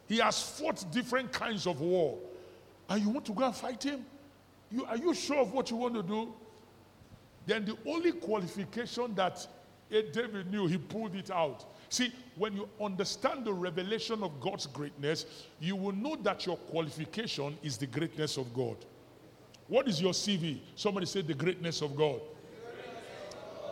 [0.08, 2.18] He has fought different kinds of war.
[2.88, 4.04] And you want to go and fight him?
[4.70, 6.32] You, are you sure of what you want to do?
[7.46, 9.46] Then the only qualification that
[9.90, 11.64] David knew, he pulled it out.
[11.90, 15.26] See, when you understand the revelation of God's greatness,
[15.60, 18.76] you will know that your qualification is the greatness of God.
[19.68, 20.58] What is your CV?
[20.76, 22.20] Somebody said the greatness of God.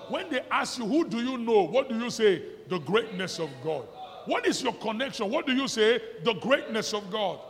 [0.09, 1.63] When they ask you, who do you know?
[1.63, 2.43] What do you say?
[2.69, 3.87] The greatness of God.
[4.27, 5.31] What is your connection?
[5.31, 6.01] What do you say?
[6.23, 7.41] The greatness of God.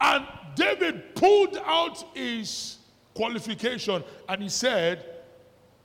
[0.00, 2.78] And David pulled out his
[3.14, 5.04] qualification and he said,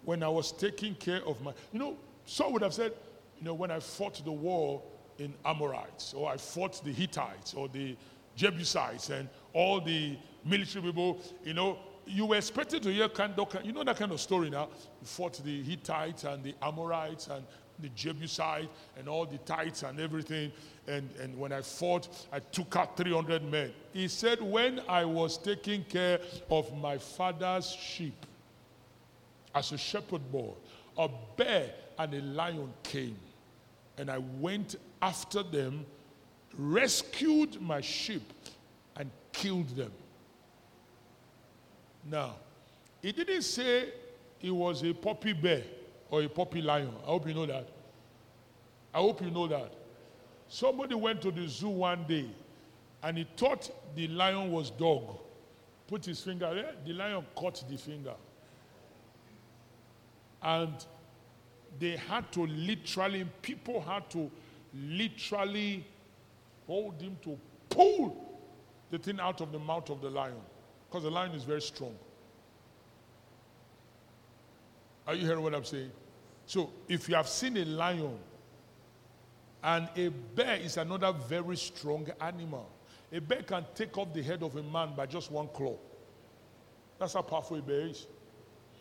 [0.03, 2.93] When I was taking care of my, you know, Saul would have said,
[3.39, 4.81] you know, when I fought the war
[5.17, 7.95] in Amorites, or I fought the Hittites, or the
[8.35, 13.55] Jebusites, and all the military people, you know, you were expected to hear kind of,
[13.63, 14.69] you know that kind of story now.
[15.01, 17.45] You fought the Hittites and the Amorites and
[17.79, 20.51] the Jebusite and all the tithes and everything.
[20.87, 23.71] And, and when I fought, I took out 300 men.
[23.93, 26.19] He said, When I was taking care
[26.49, 28.25] of my father's sheep
[29.53, 30.53] as a shepherd boy,
[30.97, 33.17] a bear and a lion came
[33.99, 35.85] and I went after them,
[36.57, 38.31] rescued my sheep,
[38.95, 39.91] and killed them.
[42.09, 42.35] Now,
[43.01, 43.89] he didn't say
[44.39, 45.63] he was a puppy bear
[46.09, 46.93] or a puppy lion.
[47.03, 47.67] I hope you know that.
[48.93, 49.73] I hope you know that.
[50.47, 52.25] Somebody went to the zoo one day
[53.03, 55.17] and he thought the lion was dog.
[55.87, 58.13] Put his finger there, the lion caught the finger.
[60.41, 60.73] And
[61.77, 64.29] they had to literally, people had to
[64.73, 65.85] literally
[66.67, 67.37] hold him to
[67.69, 68.39] pull
[68.91, 70.35] the thing out of the mouth of the lion.
[70.89, 71.95] Because the lion is very strong.
[75.05, 75.91] Are you hearing what I'm saying?
[76.45, 78.17] So, if you have seen a lion,
[79.63, 82.69] and a bear is another very strong animal,
[83.11, 85.75] a bear can take off the head of a man by just one claw.
[86.97, 88.07] That's how powerful a bear is.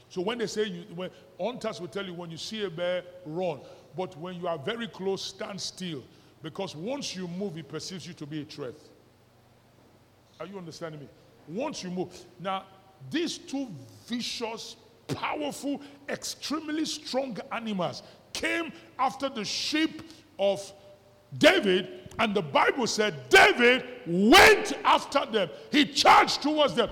[0.08, 3.02] So when they say you, when hunters will tell you when you see a bear,
[3.26, 3.60] run.
[3.96, 6.02] But when you are very close, stand still.
[6.42, 8.74] Because once you move, it perceives you to be a threat.
[10.40, 11.08] Are you understanding me?
[11.48, 12.08] Once you move.
[12.38, 12.64] Now,
[13.10, 13.68] these two
[14.06, 14.76] vicious,
[15.08, 18.02] powerful, extremely strong animals
[18.32, 20.02] came after the sheep
[20.38, 20.72] of
[21.36, 25.50] David, and the Bible said David went after them.
[25.70, 26.90] He charged towards them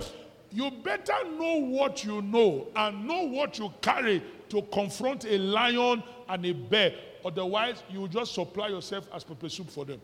[0.57, 6.01] you better know what you know and know what you carry to confront a lion
[6.27, 6.95] and a bear.
[7.23, 10.01] Otherwise, you just supply yourself as pepper soup for them.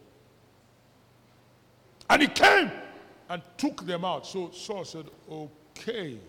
[2.08, 2.72] And he came
[3.30, 4.28] and took them out.
[4.28, 6.20] So Saul said, Okay.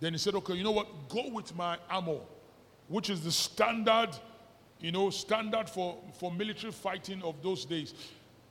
[0.00, 1.08] Then he said, Okay, you know what?
[1.08, 2.18] Go with my armor,
[2.88, 4.10] which is the standard,
[4.80, 7.94] you know, standard for, for military fighting of those days.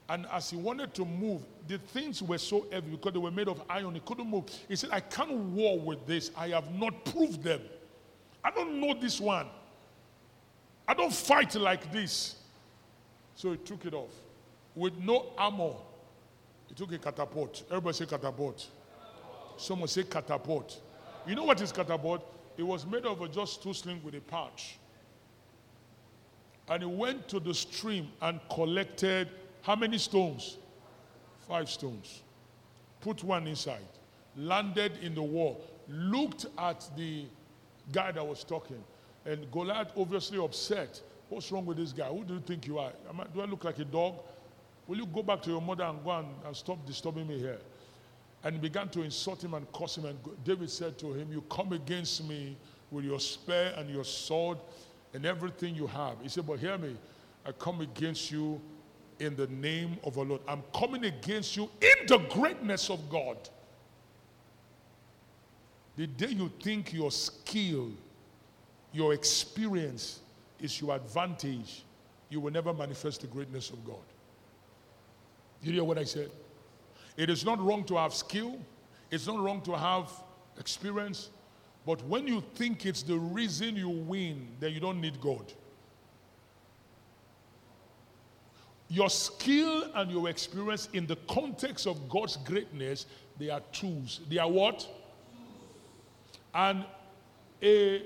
[0.09, 3.47] And as he wanted to move, the things were so heavy because they were made
[3.47, 4.45] of iron, he couldn't move.
[4.67, 6.31] He said, I can't war with this.
[6.35, 7.61] I have not proved them.
[8.43, 9.45] I don't know this one.
[10.87, 12.37] I don't fight like this.
[13.35, 14.09] So he took it off
[14.73, 15.75] with no armor.
[16.67, 17.61] He took a catapult.
[17.67, 18.67] Everybody say catapult.
[19.57, 20.81] Someone say catapult.
[21.27, 22.25] You know what is catapult?
[22.57, 24.79] It was made of just two slings with a pouch.
[26.67, 29.29] And he went to the stream and collected
[29.61, 30.57] how many stones?
[31.49, 32.21] Five stones.
[33.01, 33.79] Put one inside.
[34.37, 35.65] Landed in the wall.
[35.87, 37.25] Looked at the
[37.91, 38.83] guy that was talking.
[39.25, 41.01] And Goliath obviously upset.
[41.27, 42.05] What's wrong with this guy?
[42.05, 42.91] Who do you think you are?
[43.33, 44.19] do I look like a dog?
[44.87, 47.59] Will you go back to your mother and go and, and stop disturbing me here?
[48.43, 50.05] And began to insult him and curse him.
[50.05, 52.57] And David said to him, You come against me
[52.91, 54.59] with your spear and your sword
[55.15, 56.17] and everything you have.
[56.21, 56.95] He said, But hear me,
[57.43, 58.61] I come against you
[59.19, 60.41] in the name of our Lord.
[60.47, 63.37] I'm coming against you in the greatness of God.
[65.95, 67.91] The day you think your skill
[68.91, 70.19] your experience
[70.59, 71.83] is your advantage,
[72.29, 73.95] you will never manifest the greatness of God.
[75.61, 76.31] You hear what I said?
[77.17, 78.57] It is not wrong to have skill,
[79.11, 80.11] it's not wrong to have
[80.57, 81.29] experience,
[81.85, 85.53] but when you think it's the reason you win, then you don't need God.
[88.89, 93.05] Your skill and your experience in the context of God's greatness,
[93.37, 94.21] they are tools.
[94.29, 94.87] They are what?
[96.55, 96.83] And
[97.61, 98.03] a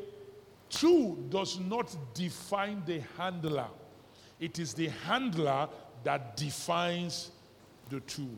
[0.70, 3.68] tool does not define the handler,
[4.40, 5.70] it is the handler
[6.04, 7.32] that defines
[7.90, 8.36] the tool.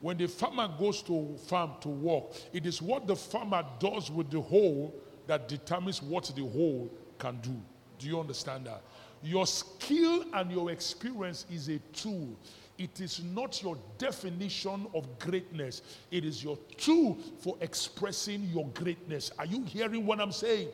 [0.00, 4.30] When the farmer goes to farm to work, it is what the farmer does with
[4.30, 4.92] the hoe
[5.26, 7.54] that determines what the hoe can do.
[7.98, 8.82] Do you understand that?
[9.22, 12.36] Your skill and your experience is a tool.
[12.78, 15.82] It is not your definition of greatness.
[16.10, 19.30] It is your tool for expressing your greatness.
[19.38, 20.68] Are you hearing what I'm saying?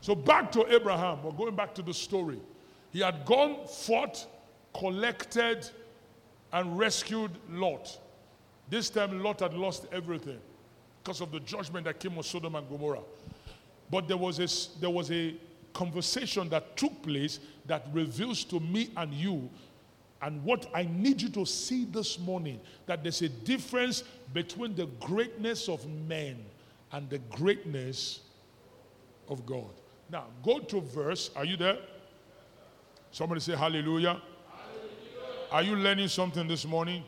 [0.00, 1.22] so back to Abraham.
[1.22, 2.40] We're going back to the story.
[2.92, 4.26] He had gone forth,
[4.74, 5.68] collected,
[6.52, 7.98] and rescued Lot.
[8.68, 10.40] This time, Lot had lost everything
[11.02, 13.02] because of the judgment that came on Sodom and Gomorrah.
[13.90, 15.34] But there was a, there was a
[15.72, 19.48] conversation that took place that reveals to me and you
[20.22, 24.86] and what I need you to see this morning that there's a difference between the
[25.00, 26.44] greatness of men
[26.92, 28.20] and the greatness
[29.28, 29.70] of God.
[30.10, 31.30] Now, go to verse.
[31.34, 31.78] Are you there?
[33.12, 34.20] Somebody say hallelujah.
[35.50, 37.02] Are you learning something this morning?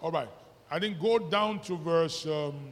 [0.00, 0.28] All right.
[0.70, 2.26] I didn't go down to verse.
[2.26, 2.70] Um,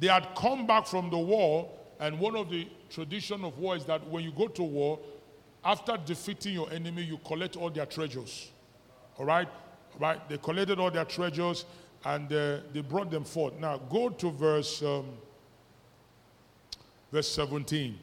[0.00, 1.70] they had come back from the war,
[2.00, 4.98] and one of the tradition of war is that when you go to war,
[5.64, 8.50] after defeating your enemy, you collect all their treasures.
[9.18, 9.46] All right?
[9.94, 10.28] All right?
[10.28, 11.66] They collected all their treasures
[12.04, 13.58] and uh, they brought them forth.
[13.60, 15.06] Now go to verse um,
[17.12, 17.98] verse 17.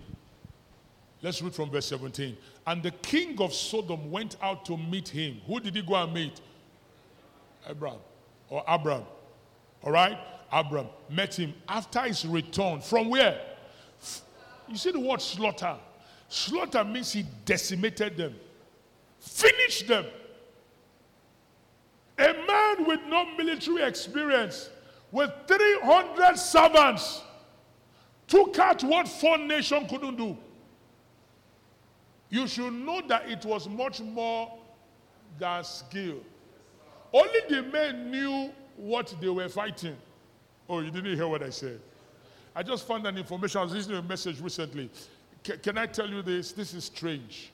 [1.24, 2.38] Let's read from verse 17.
[2.68, 5.42] And the king of Sodom went out to meet him.
[5.48, 6.40] Who did he go and meet?
[7.68, 8.00] Abraham
[8.50, 9.04] or Abram.
[9.84, 10.18] All right?
[10.52, 12.82] Abram met him after his return.
[12.82, 13.40] From where?
[14.68, 15.78] You see the word slaughter.
[16.30, 18.36] Slaughter means he decimated them,
[19.20, 20.06] finished them.
[22.20, 24.70] A man with no military experience,
[25.12, 27.22] with 300 servants,
[28.28, 30.38] took out what four nations couldn't do
[32.30, 34.54] you should know that it was much more
[35.40, 36.18] than skill.
[37.14, 39.96] Only the men knew what they were fighting.
[40.70, 41.80] Oh, you didn't hear what I said.
[42.56, 43.60] I just found that information.
[43.60, 44.90] I was listening to a message recently.
[45.46, 46.52] C- can I tell you this?
[46.52, 47.52] This is strange.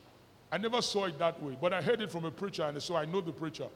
[0.51, 2.95] I never saw it that way, but I heard it from a preacher, and so
[2.95, 3.67] I know the preacher.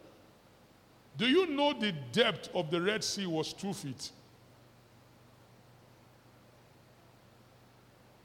[1.18, 4.12] Do you know the depth of the Red Sea was two feet?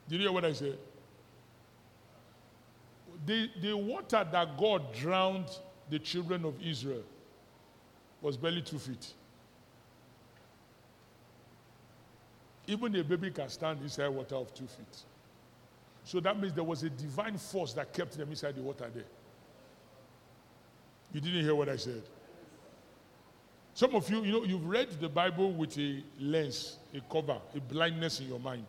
[0.08, 0.78] Did you hear what I said?
[3.26, 5.46] the, the water that God drowned
[5.90, 7.02] the children of Israel
[8.20, 9.12] was barely two feet.
[12.66, 15.02] Even a baby can stand inside water of two feet.
[16.04, 19.04] So that means there was a divine force that kept them inside the water there.
[21.12, 22.02] You didn't hear what I said.
[23.74, 27.60] Some of you, you know, you've read the Bible with a lens, a cover, a
[27.60, 28.66] blindness in your mind.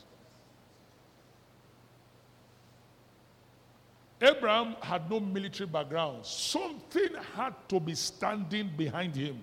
[4.21, 6.25] Abraham had no military background.
[6.25, 9.41] Something had to be standing behind him.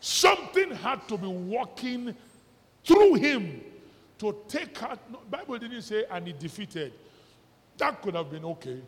[0.00, 2.14] Something had to be walking
[2.84, 3.62] through him
[4.18, 4.98] to take out.
[5.10, 6.92] No, Bible didn't say, and he defeated.
[7.78, 8.80] That could have been okay.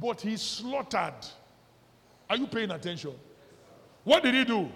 [0.00, 1.26] But he slaughtered.
[2.30, 3.12] Are you paying attention?
[4.04, 4.70] What did he do?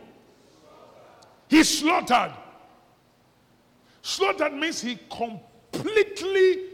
[1.48, 2.32] He slaughtered.
[4.02, 6.64] Slaughtered means he completely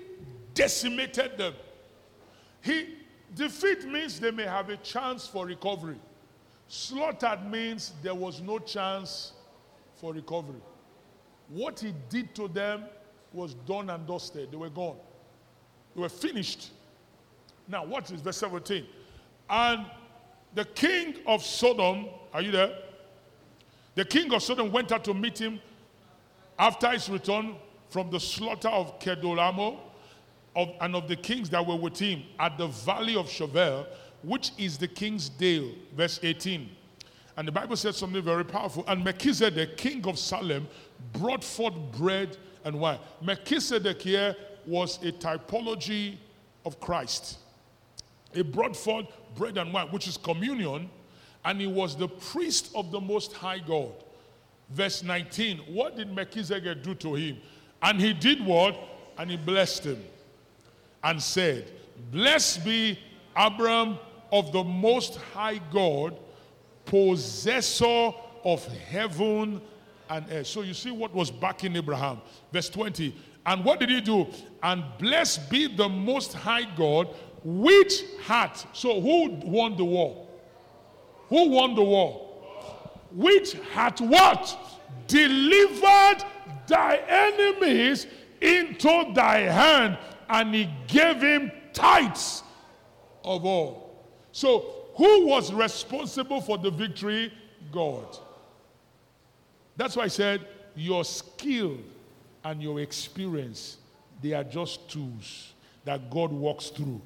[0.55, 1.55] decimated them.
[2.61, 2.97] He
[3.35, 5.97] Defeat means they may have a chance for recovery.
[6.69, 9.33] Slaughtered means there was no chance
[9.97, 10.61] for recovery.
[11.53, 12.85] What he did to them
[13.33, 14.51] was done and dusted.
[14.51, 14.97] They were gone.
[15.95, 16.71] They were finished.
[17.69, 18.87] Now, what is verse 17?
[19.51, 19.87] And
[20.55, 22.73] the king of Sodom, are you there?
[23.95, 25.61] The king of Sodom went out to meet him
[26.59, 27.57] after his return
[27.91, 29.79] from the slaughter of Kedorlaomer
[30.57, 33.87] of, and of the kings that were with him at the valley of Shaveh,
[34.23, 35.73] which is the king's dale.
[35.95, 36.71] Verse 18.
[37.37, 38.85] And the Bible says something very powerful.
[38.87, 40.69] And Melchizedek, king of Salem,
[41.13, 42.99] brought forth bread and wine.
[43.21, 44.37] Melchizedek here
[44.67, 46.17] was a typology
[46.65, 47.39] of Christ.
[48.33, 50.89] He brought forth bread and wine, which is communion,
[51.45, 53.93] and he was the priest of the Most High God.
[54.71, 55.59] Verse 19.
[55.69, 57.39] What did Melchizedek do to him?
[57.83, 58.77] And he did what?
[59.19, 60.03] And he blessed him
[61.05, 61.71] and said,
[62.11, 62.99] Blessed be
[63.37, 63.99] Abram
[64.31, 66.17] of the Most High God,
[66.87, 68.13] possessor
[68.45, 69.61] of heaven
[70.17, 70.47] and.
[70.47, 72.21] So you see what was backing Abraham.
[72.53, 73.15] Verse 20.
[73.45, 74.27] And what did he do?
[74.63, 77.09] And blessed be the Most High God,
[77.45, 78.53] which had.
[78.73, 80.27] So who won the war?
[81.29, 82.29] Who won the war?
[83.11, 84.57] Which had what?
[85.07, 86.25] Delivered
[86.67, 88.07] thy enemies
[88.41, 89.99] into thy hand,
[90.29, 92.43] and he gave him tithes
[93.25, 94.05] of all.
[94.33, 97.33] So, who was responsible for the victory?
[97.71, 98.19] God.
[99.83, 101.77] That's why I said your skill
[102.45, 103.79] and your experience,
[104.23, 105.55] they are just tools
[105.85, 107.01] that God walks through.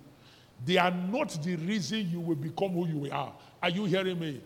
[0.62, 3.32] They are not the reason you will become who you are.
[3.62, 4.42] Are you hearing me?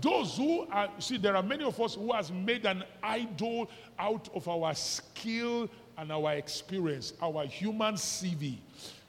[0.00, 3.68] Those who are, see, there are many of us who has made an idol
[3.98, 5.68] out of our skill
[5.98, 8.56] and our experience, our human CV.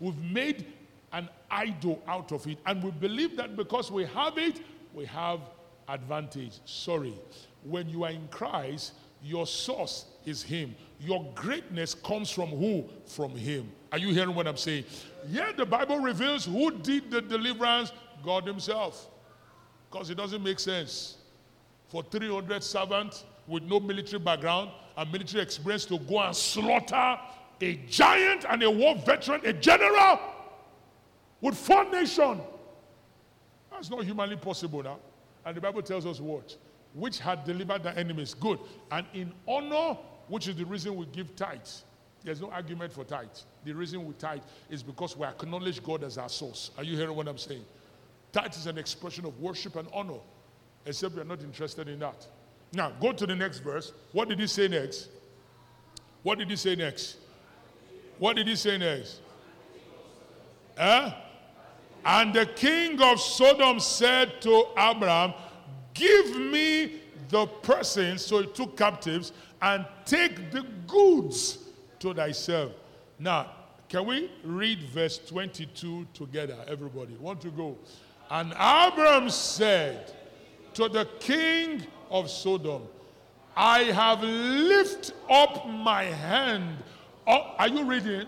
[0.02, 0.66] We've made
[1.14, 4.60] an idol out of it, and we believe that because we have it,
[4.94, 5.40] we have
[5.88, 6.60] advantage.
[6.66, 7.14] Sorry.
[7.66, 8.94] When you are in Christ,
[9.24, 10.76] your source is Him.
[11.00, 12.86] Your greatness comes from who?
[13.06, 13.72] From Him.
[13.92, 14.86] Are you hearing what I'm saying?
[15.28, 17.92] Yeah, the Bible reveals who did the deliverance
[18.24, 19.10] God Himself.
[19.90, 21.18] Because it doesn't make sense
[21.88, 27.18] for 300 servants with no military background and military experience to go and slaughter
[27.62, 30.20] a giant and a war veteran, a general
[31.42, 32.42] with four nations.
[33.72, 34.98] That's not humanly possible now.
[35.46, 36.56] And the Bible tells us what?
[36.96, 38.34] Which had delivered the enemies.
[38.34, 38.58] Good.
[38.90, 41.84] And in honor, which is the reason we give tithes.
[42.24, 43.46] There's no argument for tithes.
[43.64, 46.72] The reason we tithe is because we acknowledge God as our source.
[46.78, 47.64] Are you hearing what I'm saying?
[48.32, 50.20] Tithe is an expression of worship and honor,
[50.86, 52.26] except we are not interested in that.
[52.74, 53.94] Now, go to the next verse.
[54.12, 55.10] What did he say next?
[56.24, 57.18] What did he say next?
[58.18, 59.20] What did he say next?
[60.78, 61.12] Eh?
[62.04, 65.34] And the king of Sodom said to Abraham,
[65.96, 69.32] Give me the persons, so he took captives,
[69.62, 71.58] and take the goods
[72.00, 72.72] to thyself.
[73.18, 73.52] Now,
[73.90, 77.16] can we read verse 22 together, everybody?
[77.20, 77.78] Want to go?
[78.30, 80.14] And Abram said
[80.74, 82.84] to the king of Sodom,
[83.56, 86.78] I have lifted up my hand.
[87.26, 88.28] Oh, are you reading?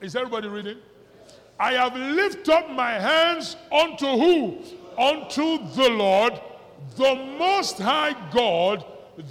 [0.00, 0.78] Is everybody reading?
[1.60, 4.58] I have lifted up my hands unto who?
[4.98, 6.40] Unto the Lord,
[6.96, 8.84] the Most High God,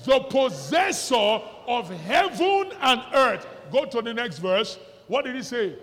[0.05, 3.45] the possessor of heaven and earth.
[3.71, 4.79] Go to the next verse.
[5.07, 5.75] What did he say?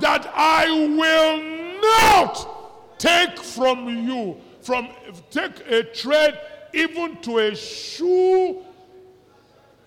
[0.00, 4.88] That I will not take from you, from
[5.30, 6.40] take a thread
[6.72, 8.62] even to a shoe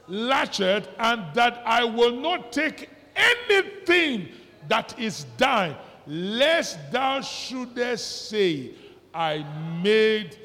[0.07, 4.29] latchet, and that I will not take anything
[4.67, 8.71] that is thine, lest thou shouldest say,
[9.13, 9.45] I
[9.81, 10.37] made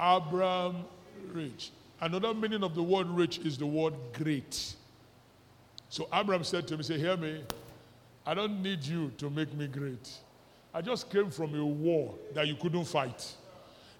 [0.00, 0.84] Abraham
[1.32, 1.70] rich.
[2.00, 4.74] Another meaning of the word rich is the word great.
[5.88, 7.42] So Abraham said to him, Say, hear me,
[8.26, 10.10] I don't need you to make me great.
[10.72, 13.32] I just came from a war that you couldn't fight.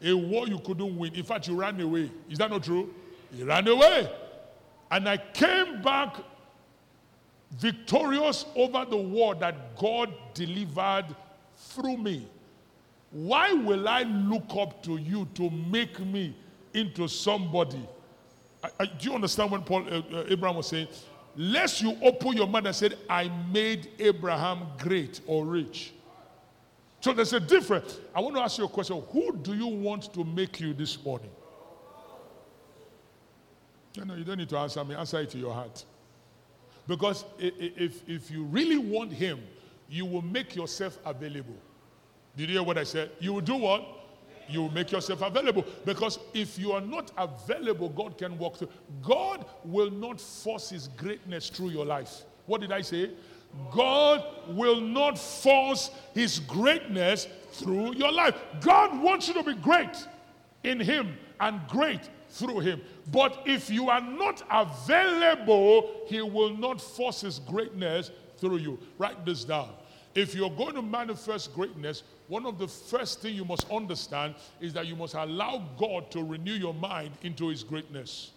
[0.03, 1.15] A war you couldn't win.
[1.15, 2.11] In fact, you ran away.
[2.29, 2.93] Is that not true?
[3.33, 4.11] You ran away.
[4.91, 6.17] And I came back
[7.53, 11.07] victorious over the war that God delivered
[11.57, 12.27] through me.
[13.15, 16.35] Why will I look up to you to make me
[16.75, 17.89] into somebody?
[18.61, 20.89] I, I, do you understand what Paul uh, uh, Abraham was saying?
[21.37, 25.93] Lest you open your mouth and said, "I made Abraham great or rich."
[27.01, 27.99] So there's a difference.
[28.13, 31.03] I want to ask you a question: Who do you want to make you this
[31.05, 31.31] morning?
[33.95, 34.97] You know, you don't need to answer me.
[34.97, 35.85] Answer it to your heart.
[36.89, 39.41] Because if, if you really want Him,
[39.89, 41.55] you will make yourself available.
[42.37, 43.11] Did you hear what I said?
[43.21, 43.87] You will do what?
[44.49, 45.65] You will make yourself available.
[45.85, 48.69] Because if you are not available, God can walk through.
[49.03, 52.23] God will not force His greatness through your life.
[52.47, 53.11] What did I say?
[53.71, 58.35] God will not force His greatness through your life.
[58.61, 60.07] God wants you to be great
[60.65, 62.81] in Him and great through him.
[63.13, 68.79] But if you are not available, he will not force his greatness through you.
[68.99, 69.71] Write this down.
[70.15, 74.73] If you're going to manifest greatness, one of the first things you must understand is
[74.75, 78.31] that you must allow God to renew your mind into his greatness.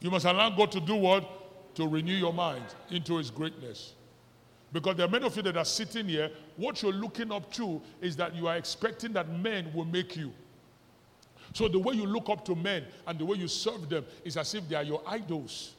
[0.00, 1.74] You must allow God to do what?
[1.76, 3.94] To renew your mind into his greatness.
[4.72, 7.80] Because there are many of you that are sitting here, what you're looking up to
[8.00, 10.32] is that you are expecting that men will make you.
[11.52, 14.36] So the way you look up to men and the way you serve them is
[14.36, 15.74] as if they are your idols.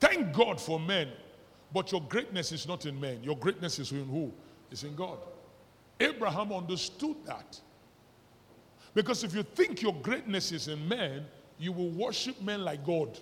[0.00, 1.08] Thank God for men,
[1.74, 3.22] but your greatness is not in men.
[3.24, 4.32] Your greatness is in who?
[4.70, 5.18] It's in God.
[5.98, 7.60] Abraham understood that.
[8.94, 11.26] Because if you think your greatness is in men,
[11.58, 13.18] you will worship men like God.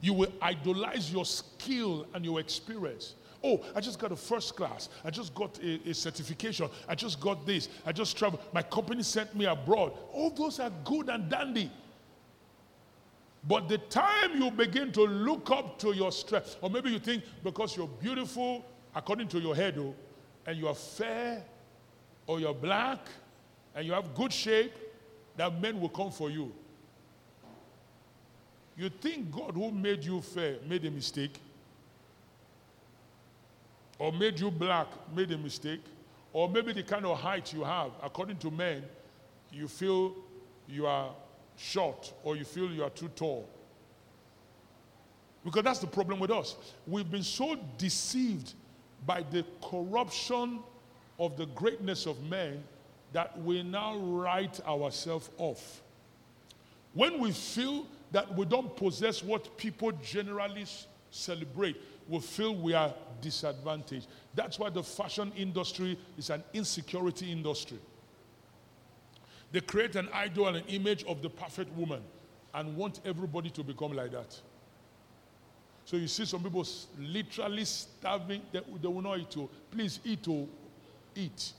[0.00, 3.14] You will idolize your skill and your experience.
[3.42, 4.88] Oh, I just got a first class.
[5.04, 6.68] I just got a, a, certification.
[6.88, 7.68] I just got this.
[7.86, 8.42] I just traveled.
[8.52, 9.92] My company sent me abroad.
[10.12, 11.70] All those are good and dandy.
[13.46, 17.24] But the time you begin to look up to your strength, or maybe you think
[17.44, 18.64] because you're beautiful
[18.94, 19.94] according to your head, oh,
[20.46, 21.44] and you are fair,
[22.26, 22.98] or you're black,
[23.74, 24.72] and you have good shape,
[25.36, 26.52] that men will come for you.
[28.76, 31.40] You think God who made you fair made a mistake?
[33.98, 35.82] Or made you black made a mistake?
[36.32, 38.84] Or maybe the kind of height you have, according to men,
[39.50, 40.14] you feel
[40.68, 41.12] you are
[41.58, 43.48] short or you feel you are too tall.
[45.44, 46.56] Because that's the problem with us.
[46.86, 48.54] We've been so deceived
[49.06, 50.60] by the corruption
[51.18, 52.62] of the greatness of men
[53.12, 55.82] that we now write ourselves off.
[56.94, 60.66] When we feel that we don't possess what people generally
[61.10, 64.06] celebrate, we feel we are disadvantaged.
[64.34, 67.78] That's why the fashion industry is an insecurity industry.
[69.50, 72.02] They create an idol an image of the perfect woman
[72.54, 74.38] and want everybody to become like that.
[75.84, 76.66] So you see some people
[76.98, 79.34] literally starving, they, they will not eat.
[79.38, 79.48] Oh.
[79.70, 80.46] Please eat, oh.
[81.14, 81.52] eat.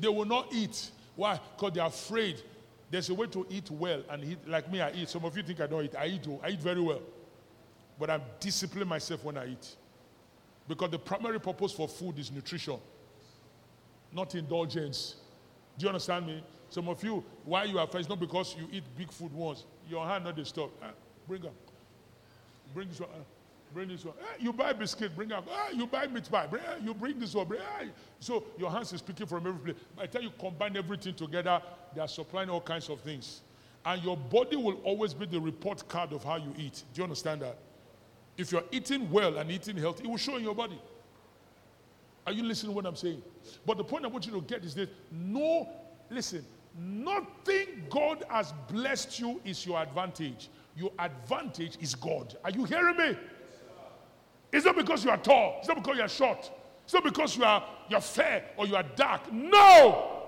[0.00, 0.90] They will not eat.
[1.14, 1.38] Why?
[1.56, 2.42] Because they're afraid.
[2.90, 4.80] There's a way to eat well and eat like me.
[4.80, 5.08] I eat.
[5.08, 5.94] Some of you think I don't eat.
[5.96, 6.26] I eat.
[6.28, 6.40] Oh.
[6.42, 7.02] I eat very well,
[8.00, 9.76] but I'm disciplining myself when I eat,
[10.66, 12.78] because the primary purpose for food is nutrition,
[14.12, 15.16] not indulgence.
[15.78, 16.42] Do you understand me?
[16.74, 19.62] Some of you, why you are first, not because you eat big food once.
[19.88, 20.72] Your hand not the stop.
[20.82, 20.90] Ah,
[21.28, 21.54] bring up.
[22.74, 23.10] Bring this one.
[23.14, 23.22] Ah,
[23.72, 24.16] bring this one.
[24.20, 25.46] Ah, you buy biscuit, bring up.
[25.48, 26.48] Ah, you buy meat pie.
[26.48, 27.46] Bring, ah, you bring this one.
[27.46, 27.84] Bring, ah.
[28.18, 29.84] So your hands is speaking from every place.
[29.94, 31.62] By the time you combine everything together,
[31.94, 33.42] they are supplying all kinds of things.
[33.86, 36.82] And your body will always be the report card of how you eat.
[36.92, 37.56] Do you understand that?
[38.36, 40.80] If you're eating well and eating healthy, it will show in your body.
[42.26, 43.22] Are you listening to what I'm saying?
[43.64, 45.68] But the point I want you to get is this no,
[46.10, 46.44] listen,
[46.76, 50.48] Nothing God has blessed you is your advantage.
[50.76, 52.36] Your advantage is God.
[52.42, 53.16] Are you hearing me?
[54.52, 55.56] It's not because you are tall.
[55.58, 56.50] It's not because you are short.
[56.84, 59.32] It's not because you are you're fair or you are dark.
[59.32, 60.22] No.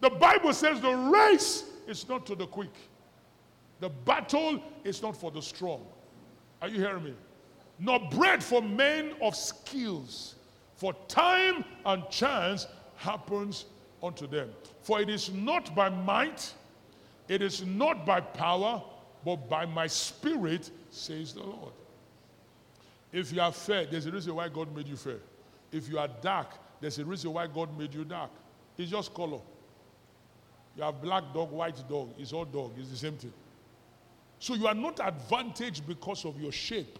[0.00, 2.74] The Bible says the race is not to the quick.
[3.80, 5.86] The battle is not for the strong.
[6.60, 7.14] Are you hearing me?
[7.78, 10.34] Nor bread for men of skills.
[10.74, 12.66] For time and chance
[12.96, 13.66] happens
[14.02, 14.50] unto them.
[14.82, 16.52] For it is not by might,
[17.28, 18.82] it is not by power,
[19.24, 21.72] but by my spirit, says the Lord.
[23.12, 25.18] If you are fair, there's a reason why God made you fair.
[25.72, 28.30] If you are dark, there's a reason why God made you dark.
[28.76, 29.40] It's just color.
[30.76, 32.10] You have black dog, white dog.
[32.18, 32.72] It's all dog.
[32.78, 33.32] It's the same thing.
[34.38, 36.98] So you are not advantaged because of your shape.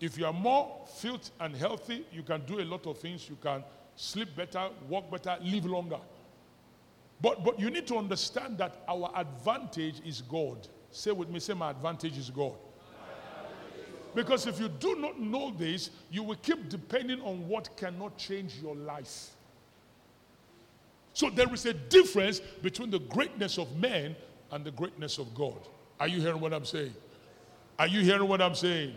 [0.00, 3.28] If you are more fit and healthy, you can do a lot of things.
[3.28, 3.62] You can
[3.96, 5.98] sleep better, walk better, live longer.
[7.20, 10.68] But, but you need to understand that our advantage is God.
[10.90, 12.54] Say with me, say, my advantage is God.
[14.14, 18.56] Because if you do not know this, you will keep depending on what cannot change
[18.60, 19.30] your life.
[21.12, 24.16] So there is a difference between the greatness of man
[24.50, 25.58] and the greatness of God.
[26.00, 26.94] Are you hearing what I'm saying?
[27.78, 28.94] Are you hearing what I'm saying?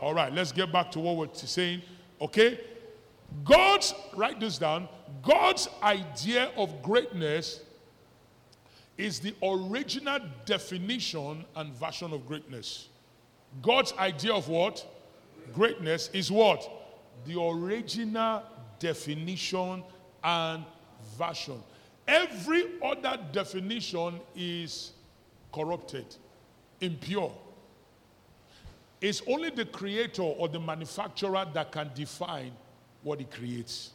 [0.00, 1.82] All right, let's get back to what we're saying.
[2.20, 2.60] Okay?
[3.42, 4.88] God's, write this down,
[5.22, 7.60] God's idea of greatness
[8.96, 12.88] is the original definition and version of greatness.
[13.60, 14.86] God's idea of what?
[15.52, 16.70] Greatness is what?
[17.26, 18.42] The original
[18.78, 19.82] definition
[20.22, 20.64] and
[21.18, 21.62] version.
[22.06, 24.92] Every other definition is
[25.52, 26.06] corrupted,
[26.80, 27.32] impure.
[29.00, 32.52] It's only the creator or the manufacturer that can define
[33.04, 33.90] what he creates.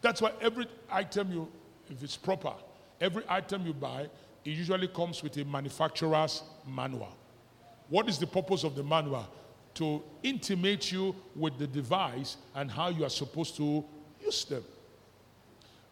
[0.00, 1.48] That's why every item you,
[1.90, 2.54] if it's proper,
[3.00, 4.08] every item you buy,
[4.44, 7.14] it usually comes with a manufacturer's manual.
[7.88, 9.28] What is the purpose of the manual?
[9.74, 13.84] To intimate you with the device and how you are supposed to
[14.24, 14.64] use them.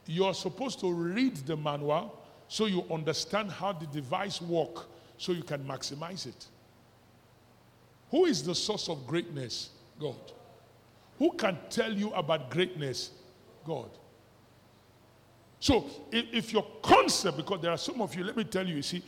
[0.06, 4.86] You are supposed to read the manual so you understand how the device work
[5.18, 6.46] so you can maximize it.
[8.10, 9.70] Who is the source of greatness?
[9.98, 10.14] God.
[11.18, 13.10] Who can tell you about greatness?
[13.64, 13.90] God.
[15.60, 18.76] So if, if your concept, because there are some of you, let me tell you,
[18.76, 19.02] you see,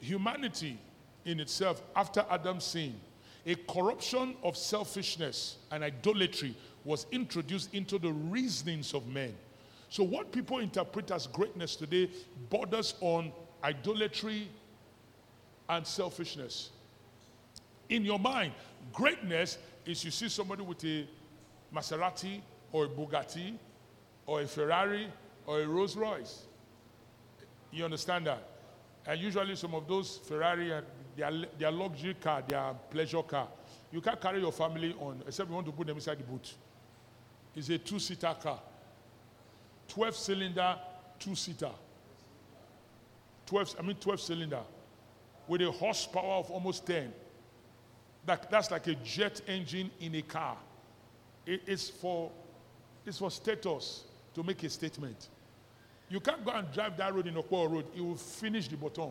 [0.00, 0.78] humanity
[1.24, 2.94] in itself, after Adam's sin,
[3.46, 9.34] a corruption of selfishness and idolatry was introduced into the reasonings of men.
[9.90, 12.10] So, what people interpret as greatness today
[12.50, 13.32] borders on
[13.62, 14.48] idolatry
[15.68, 16.70] and selfishness.
[17.88, 18.52] In your mind,
[18.92, 19.58] greatness
[19.88, 21.06] is you see somebody with a
[21.74, 22.40] Maserati
[22.72, 23.54] or a Bugatti
[24.26, 25.08] or a Ferrari
[25.46, 26.42] or a Rolls Royce.
[27.72, 28.42] You understand that?
[29.06, 30.82] And usually, some of those Ferrari, uh,
[31.16, 33.48] their, their luxury car, their pleasure car,
[33.90, 36.52] you can't carry your family on except you want to put them inside the boot.
[37.56, 38.60] It's a two seater car,
[39.88, 40.76] 12 cylinder,
[41.18, 41.70] two seater.
[43.46, 44.60] 12, I mean 12 cylinder
[45.46, 47.10] with a horsepower of almost 10.
[48.26, 50.56] That, that's like a jet engine in a car.
[51.46, 52.30] It, it's, for,
[53.06, 54.04] it's for status
[54.34, 55.28] to make a statement.
[56.10, 59.10] You can't go and drive that road in Okwa Road, it will finish the bottom.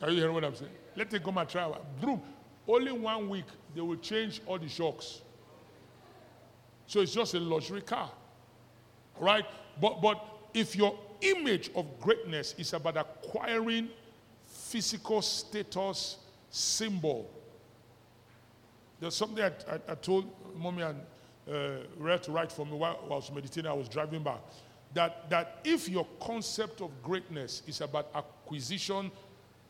[0.00, 0.70] Are you hearing what I'm saying?
[0.96, 1.70] Let it come and try.
[2.00, 2.22] Broom.
[2.66, 5.22] Only one week, they will change all the shocks.
[6.86, 8.10] So it's just a luxury car.
[9.18, 9.44] Right?
[9.80, 13.88] But, but if your image of greatness is about acquiring
[14.46, 16.18] physical status
[16.50, 17.30] symbol.
[19.00, 20.26] There's something I, I, I told
[20.56, 21.00] mommy and
[21.50, 23.70] uh, read to write for me while, I was meditating.
[23.70, 24.40] I was driving back.
[24.94, 29.10] That, that if your concept of greatness is about acquisition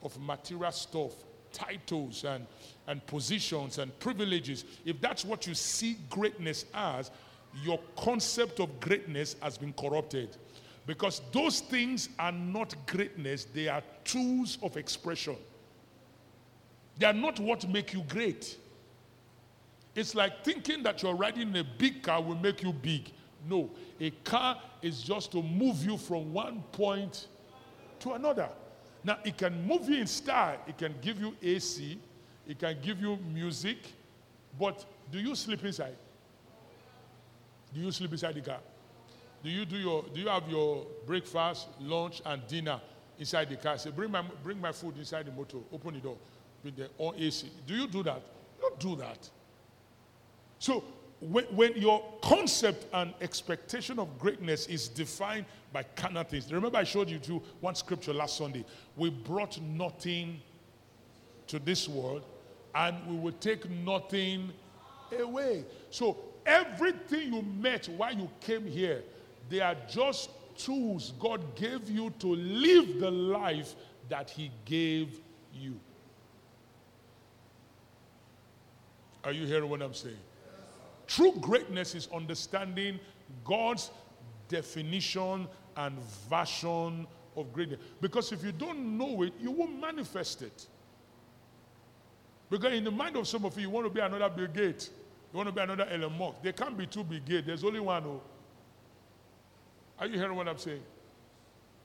[0.02, 1.12] of material stuff,
[1.52, 2.46] titles and,
[2.86, 7.10] and positions and privileges, if that's what you see greatness as,
[7.62, 10.36] your concept of greatness has been corrupted.
[10.86, 15.36] Because those things are not greatness, they are tools of expression.
[16.98, 18.56] They are not what make you great.
[19.94, 23.10] It's like thinking that you're riding a big car will make you big.
[23.48, 23.70] No,
[24.00, 27.28] a car is just to move you from one point
[28.00, 28.48] to another.
[29.04, 31.98] Now, it can move you in style, it can give you AC,
[32.48, 33.78] it can give you music,
[34.58, 35.96] but do you sleep inside?
[37.72, 38.58] Do you sleep inside the car?
[39.42, 42.80] Do you do your do you have your breakfast, lunch, and dinner
[43.18, 43.78] inside the car?
[43.78, 46.16] Say, bring my bring my food inside the motor, open the door
[46.64, 47.50] with the on AC.
[47.66, 48.22] Do you do that?
[48.60, 49.28] Don't do that.
[50.58, 50.84] So
[51.20, 56.52] when, when your concept and expectation of greatness is defined by carnal things.
[56.52, 58.64] Remember, I showed you to one scripture last Sunday.
[58.96, 60.40] We brought nothing
[61.48, 62.24] to this world,
[62.74, 64.52] and we will take nothing
[65.18, 65.64] away.
[65.90, 69.02] So everything you met while you came here
[69.48, 73.74] they are just tools God gave you to live the life
[74.08, 75.20] that He gave
[75.54, 75.78] you.
[79.28, 80.16] Are you hearing what I'm saying?
[81.06, 82.98] True greatness is understanding
[83.44, 83.90] God's
[84.48, 85.98] definition and
[86.30, 87.06] version
[87.36, 87.78] of greatness.
[88.00, 90.66] Because if you don't know it, you won't manifest it.
[92.48, 94.88] Because in the mind of some of you, you want to be another Bill Gates,
[95.30, 96.42] you want to be another Elon Musk.
[96.42, 97.46] There can't be two Bill Gates.
[97.46, 98.02] There's only one.
[98.04, 98.22] Who,
[99.98, 100.80] are you hearing what I'm saying?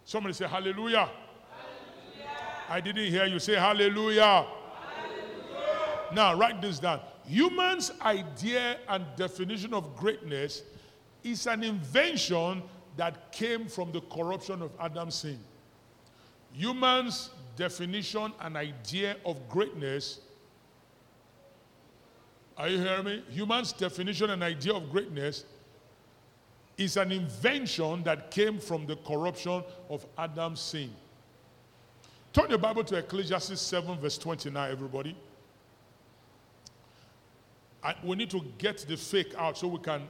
[0.06, 1.10] Somebody say hallelujah.
[1.10, 2.30] hallelujah.
[2.70, 4.46] I didn't hear you say hallelujah.
[4.46, 6.14] hallelujah.
[6.14, 7.02] Now, write this down.
[7.26, 10.64] Human's idea and definition of greatness
[11.24, 12.64] is an invention
[12.98, 15.40] that came from the corruption of Adam's sin.
[16.54, 20.20] Human's definition and idea of greatness
[22.58, 23.24] are you hearing me?
[23.30, 25.46] Human's definition and idea of greatness
[26.78, 30.92] is an invention that came from the corruption of Adam's sin.
[32.32, 35.16] Turn your Bible to Ecclesiastes 7, verse 29, everybody.
[37.84, 40.04] I, we need to get the fake out so we can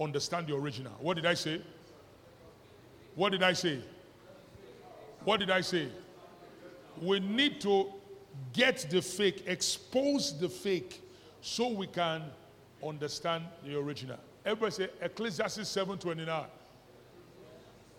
[0.00, 0.92] understand the original.
[1.00, 1.60] What did I say?
[3.14, 3.80] What did I say?
[5.24, 5.88] What did I say?
[7.00, 7.92] We need to
[8.52, 11.00] get the fake, expose the fake,
[11.40, 12.22] so we can
[12.84, 14.18] understand the original.
[14.44, 16.46] Everybody say Ecclesiastes 7:29.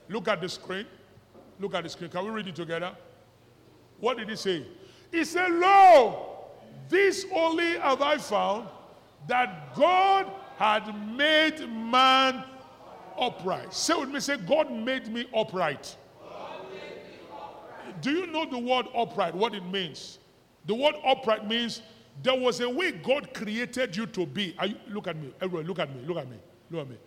[0.10, 0.86] Look at the screen.
[1.60, 2.10] Look at the screen.
[2.10, 2.96] Can we read it together?
[4.00, 4.66] What did he say?
[5.12, 6.46] He said, Lo,
[6.90, 8.70] this only have I found
[9.28, 12.44] that God had made man
[13.20, 13.74] upright.
[13.74, 15.96] Say with me, say, God made me upright.
[18.02, 20.20] Do you know the word upright, what it means?
[20.66, 21.82] The word upright means
[22.22, 24.56] there was a way God created you to be.
[24.64, 25.34] You, look at me.
[25.42, 26.02] Everyone, look at me.
[26.06, 26.38] Look at me.
[26.70, 26.98] Look at me.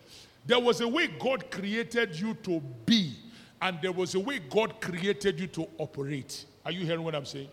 [0.45, 3.15] There was a way God created you to be,
[3.61, 6.45] and there was a way God created you to operate.
[6.65, 7.49] Are you hearing what I'm saying?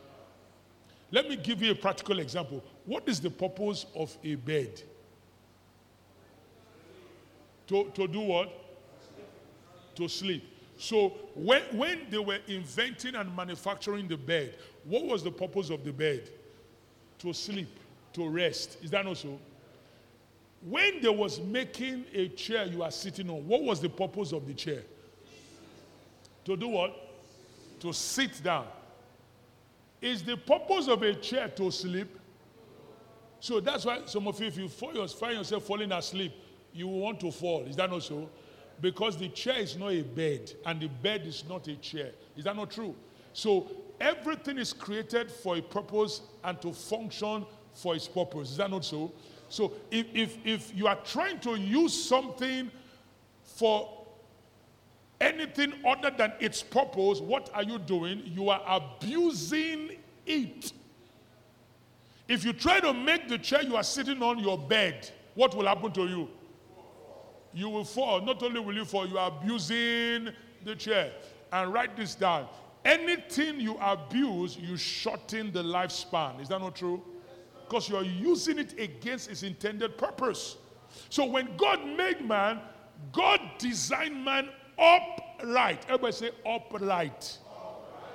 [1.10, 2.62] Let me give you a practical example.
[2.88, 4.80] What is the purpose of a bed?
[7.66, 8.50] To, to do what?
[9.96, 10.42] To sleep.
[10.78, 15.84] So when, when they were inventing and manufacturing the bed, what was the purpose of
[15.84, 16.30] the bed?
[17.18, 17.68] To sleep,
[18.14, 18.78] to rest.
[18.82, 19.38] Is that not so?
[20.62, 24.46] When they was making a chair you are sitting on, what was the purpose of
[24.46, 24.80] the chair?
[26.46, 26.96] To do what?
[27.80, 28.66] To sit down.
[30.00, 32.17] Is the purpose of a chair to sleep?
[33.40, 36.32] So that's why some of you, if you find yourself falling asleep,
[36.72, 37.64] you want to fall.
[37.64, 38.28] Is that not so?
[38.80, 42.10] Because the chair is not a bed and the bed is not a chair.
[42.36, 42.94] Is that not true?
[43.32, 43.70] So
[44.00, 48.50] everything is created for a purpose and to function for its purpose.
[48.50, 49.12] Is that not so?
[49.48, 52.70] So if, if, if you are trying to use something
[53.42, 53.88] for
[55.20, 58.22] anything other than its purpose, what are you doing?
[58.24, 59.92] You are abusing
[60.26, 60.72] it.
[62.28, 65.66] If you try to make the chair you are sitting on your bed, what will
[65.66, 66.28] happen to you?
[67.52, 68.20] you will fall.
[68.20, 70.30] Not only will you fall, you are abusing
[70.64, 71.12] the chair.
[71.52, 72.46] And write this down.
[72.84, 76.40] Anything you abuse, you shorten the lifespan.
[76.40, 77.02] Is that not true?
[77.66, 80.56] Because you are using it against its intended purpose.
[81.10, 82.60] So when God made man,
[83.12, 84.48] God designed man
[84.78, 85.84] upright.
[85.86, 87.38] Everybody say upright.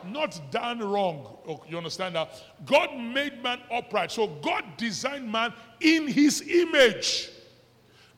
[0.08, 1.38] Not done wrong.
[1.48, 2.42] Oh, you understand that?
[2.66, 4.12] God made man upright.
[4.12, 7.30] So God designed man in his image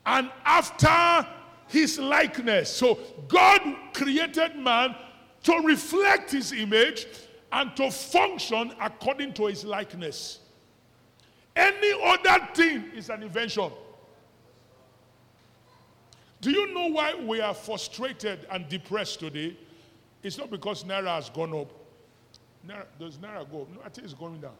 [0.05, 1.27] and after
[1.67, 2.69] his likeness.
[2.75, 3.61] So God
[3.93, 4.95] created man
[5.43, 7.07] to reflect his image
[7.51, 10.39] and to function according to his likeness.
[11.55, 13.71] Any other thing is an invention.
[16.41, 19.57] Do you know why we are frustrated and depressed today?
[20.25, 21.71] It's not because Naira has gone up.
[22.67, 23.75] Naira, does Naira go up?
[23.75, 24.55] No, I think it's going down.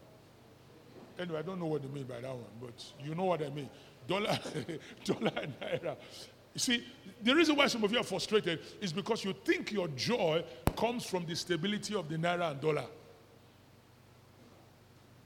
[1.18, 3.50] Anyway, I don't know what they mean by that one, but you know what I
[3.50, 3.68] mean
[4.06, 4.38] dollar,
[5.04, 5.96] dollar and naira.
[6.54, 6.84] You see,
[7.20, 10.44] the reason why some of you are frustrated is because you think your joy
[10.76, 12.84] comes from the stability of the naira and dollar.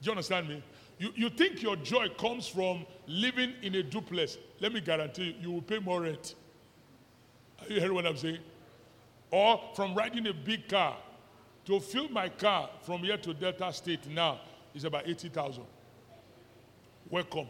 [0.01, 0.63] Do you understand me?
[0.97, 4.39] You, you think your joy comes from living in a duplex.
[4.59, 6.33] Let me guarantee you, you will pay more rent.
[7.61, 8.39] Are you hearing what I'm saying?
[9.31, 10.97] Or from riding a big car.
[11.65, 14.41] To fill my car from here to Delta State now
[14.75, 15.63] is about 80,000.
[17.09, 17.47] Welcome.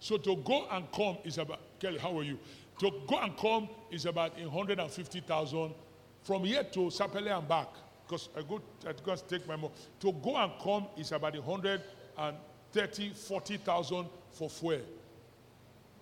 [0.00, 2.38] So to go and come is about, Kelly, how are you?
[2.80, 5.74] To go and come is about 150,000
[6.22, 7.68] from here to Sapele and back.
[8.06, 9.70] Because I go, I go take my mom.
[10.00, 14.80] To go and come is about 130, 40,000 for fuel.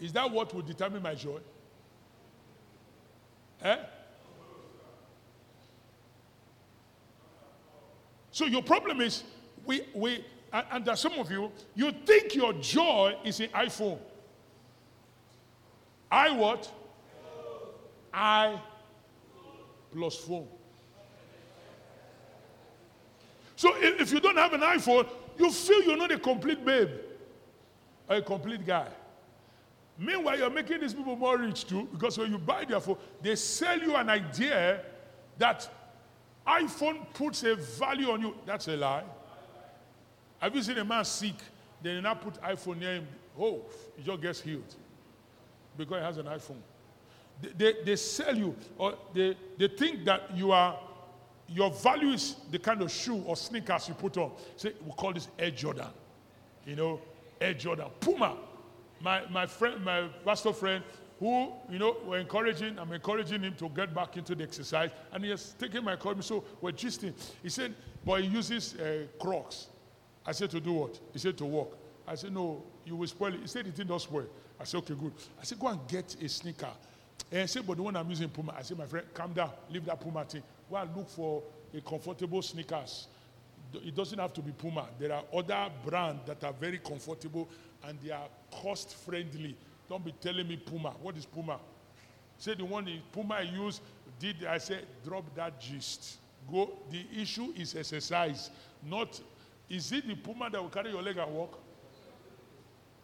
[0.01, 1.41] Is that what will determine my joy?
[3.63, 3.77] Eh?
[8.37, 9.25] So your problem is
[9.65, 10.23] we, we,
[10.53, 13.99] and, and some of you, you think your joy is an iPhone.
[16.11, 16.71] I what?
[18.13, 18.61] I
[19.91, 20.47] plus phone.
[23.57, 25.09] So if, if you don't have an iPhone,
[25.39, 26.91] you feel you're not a complete babe
[28.07, 28.89] or a complete guy.
[29.97, 33.35] Meanwhile, you're making these people more rich too, because when you buy their phone, they
[33.35, 34.83] sell you an idea
[35.39, 35.71] that
[36.47, 38.35] iPhone puts a value on you.
[38.47, 39.05] That's a lie.
[40.39, 41.35] Have you seen a man sick?
[41.83, 43.09] Then you now put iPhone near him.
[43.39, 43.63] Oh,
[43.97, 44.75] he just gets healed
[45.77, 46.61] because he has an iPhone.
[47.43, 50.79] They, they, they sell you, or they, they think that you are,
[51.49, 54.33] your value is the kind of shoe or sneakers you put on.
[54.57, 55.89] Say, we call this Air Jordan.
[56.65, 57.01] You know,
[57.41, 57.87] Air Jordan.
[58.01, 58.37] Puma.
[59.01, 60.83] My, my friend, my pastor friend,
[61.19, 64.91] who, you know, we're encouraging, I'm encouraging him to get back into the exercise.
[65.13, 66.25] And he has taken my encouragement.
[66.27, 67.15] So we're gisting.
[67.43, 69.69] He said, but he uses uh, Crocs.
[70.27, 71.01] I said, to do what?
[71.13, 71.79] He said, to walk.
[72.07, 73.41] I said, no, you will spoil it.
[73.41, 74.27] He said, it did not spoil.
[74.61, 75.13] I said, okay, good.
[75.41, 76.69] I said, go and get a sneaker.
[77.31, 78.55] And he said, but the one I'm using Puma.
[78.57, 79.51] I said, my friend, calm down.
[79.71, 80.43] Leave that Puma thing.
[80.71, 81.43] Go and look for
[81.75, 83.09] a comfortable sneakers.
[83.75, 84.87] It doesn't have to be Puma.
[84.99, 87.49] There are other brands that are very comfortable
[87.85, 89.57] and they are cost friendly.
[89.89, 90.91] Don't be telling me Puma.
[91.01, 91.59] What is Puma?
[92.39, 93.81] Say the one Puma I use
[94.19, 94.45] did.
[94.45, 96.19] I say drop that gist.
[96.51, 96.71] Go.
[96.91, 98.51] The issue is exercise,
[98.85, 99.21] not
[99.69, 101.59] is it the puma that will carry your leg and walk?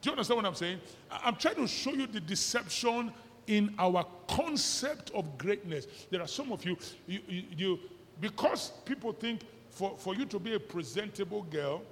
[0.01, 0.81] Do you understand what I'm saying?
[1.11, 3.13] I'm trying to show you the deception
[3.47, 5.87] in our concept of greatness.
[6.11, 6.77] There are some of you,
[7.07, 7.79] you, you, you
[8.21, 11.83] because people think for, for you to be a presentable girl,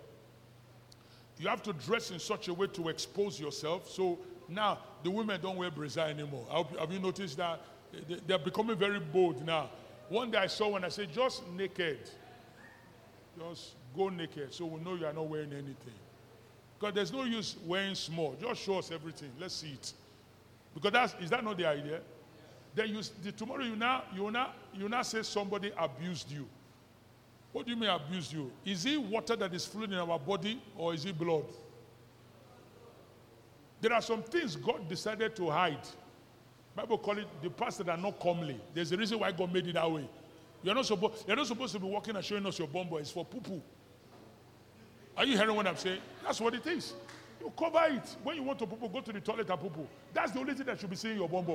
[1.39, 3.89] you have to dress in such a way to expose yourself.
[3.89, 4.19] So
[4.51, 6.47] now the women don't wear brazier anymore.
[6.79, 7.61] Have you noticed that?
[8.27, 9.71] They're becoming very bold now.
[10.09, 12.11] One day I saw when I said, just naked.
[13.39, 15.95] Just go naked so we know you are not wearing anything.
[16.79, 18.37] Because there's no use wearing small.
[18.41, 19.31] Just show us everything.
[19.39, 19.93] Let's see it.
[20.75, 22.01] Because that's is that not the idea?
[22.75, 26.47] Then you the, tomorrow you now you now you now say somebody abused you.
[27.53, 28.51] What do you mean abused you?
[28.65, 31.45] Is it water that is flowing in our body or is it blood?
[33.81, 35.87] There are some things God decided to hide.
[36.75, 38.61] Bible call it the parts that are not comely.
[38.75, 40.09] There's a reason why God made it that way.
[40.63, 43.11] You're not supposed you're not supposed to be walking and showing us your bum It's
[43.11, 43.63] for poo poo.
[45.17, 46.01] Are you hearing what I'm saying?
[46.25, 46.95] That's what it is.
[47.41, 48.17] You cover it.
[48.23, 49.87] When you want to poo-poo, go to the toilet and poo poo.
[50.13, 51.47] That's the only thing that should be seeing your bum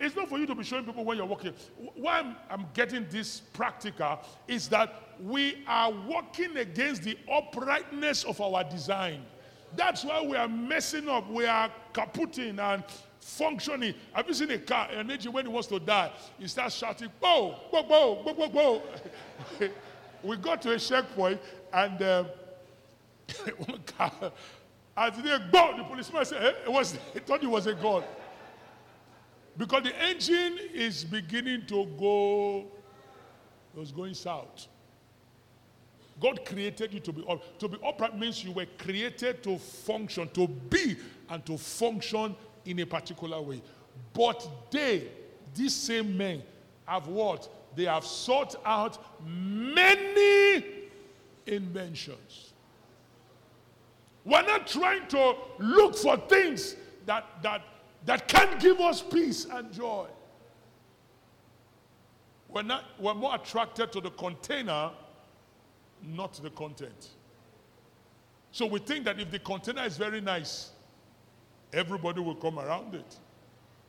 [0.00, 1.52] It's not for you to be showing people when you're walking.
[1.94, 8.40] Why I'm, I'm getting this practical is that we are working against the uprightness of
[8.40, 9.22] our design.
[9.76, 11.30] That's why we are messing up.
[11.30, 12.84] We are kaputting and
[13.20, 13.94] functioning.
[14.12, 17.10] Have you seen a car, an engine, when it wants to die, it starts shouting,
[17.20, 18.82] "Bo, bo, bo, bo, bo, bo."
[20.22, 21.40] we got to a checkpoint
[21.72, 22.26] and um,
[24.96, 28.02] as they go, the policeman said, eh, it was, he thought it was a gun.
[29.56, 32.66] Because the engine is beginning to go,
[33.74, 34.66] it was going south.
[36.20, 37.58] God created you to be upright.
[37.58, 40.96] To be upright means you were created to function, to be
[41.28, 43.62] and to function in a particular way.
[44.12, 45.08] But they,
[45.54, 46.42] these same men,
[46.86, 47.48] have what?
[47.74, 50.64] They have sought out many
[51.46, 52.52] inventions.
[54.24, 57.62] We're not trying to look for things that, that,
[58.06, 60.06] that can give us peace and joy.
[62.48, 64.92] We're, not, we're more attracted to the container,
[66.06, 67.08] not the content.
[68.52, 70.70] So we think that if the container is very nice,
[71.72, 73.18] everybody will come around it.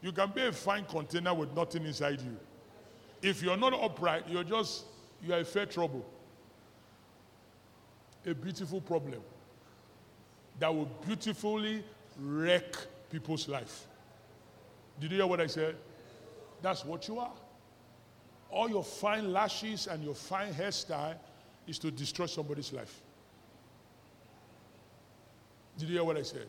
[0.01, 2.38] You can be a fine container with nothing inside you.
[3.22, 4.86] If you're not upright, you're just,
[5.24, 6.05] you are a fair trouble.
[8.26, 9.22] A beautiful problem
[10.59, 11.84] that will beautifully
[12.20, 12.76] wreck
[13.11, 13.86] people's life.
[14.99, 15.76] Did you hear what I said?
[16.61, 17.34] That's what you are.
[18.49, 21.16] All your fine lashes and your fine hairstyle
[21.68, 23.01] is to destroy somebody's life.
[25.78, 26.47] Did you hear what I said?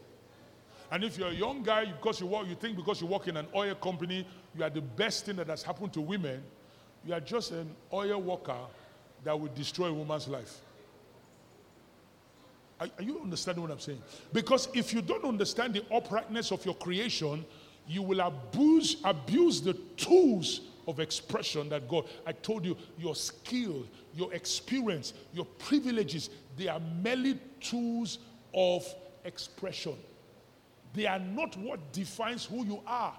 [0.91, 3.37] And if you're a young guy, because you work, you think because you work in
[3.37, 6.43] an oil company, you are the best thing that has happened to women,
[7.05, 8.59] you are just an oil worker
[9.25, 10.61] that will destroy a woman's life.
[12.81, 14.03] Are, are you understanding what I'm saying?
[14.33, 17.45] Because if you don't understand the uprightness of your creation,
[17.89, 22.07] you will abuse, abuse the tools of expression that God.
[22.27, 28.19] I told you, your skill, your experience, your privileges, they are merely tools
[28.55, 28.87] of
[29.25, 29.95] expression.
[30.95, 33.15] They are not what defines who you are.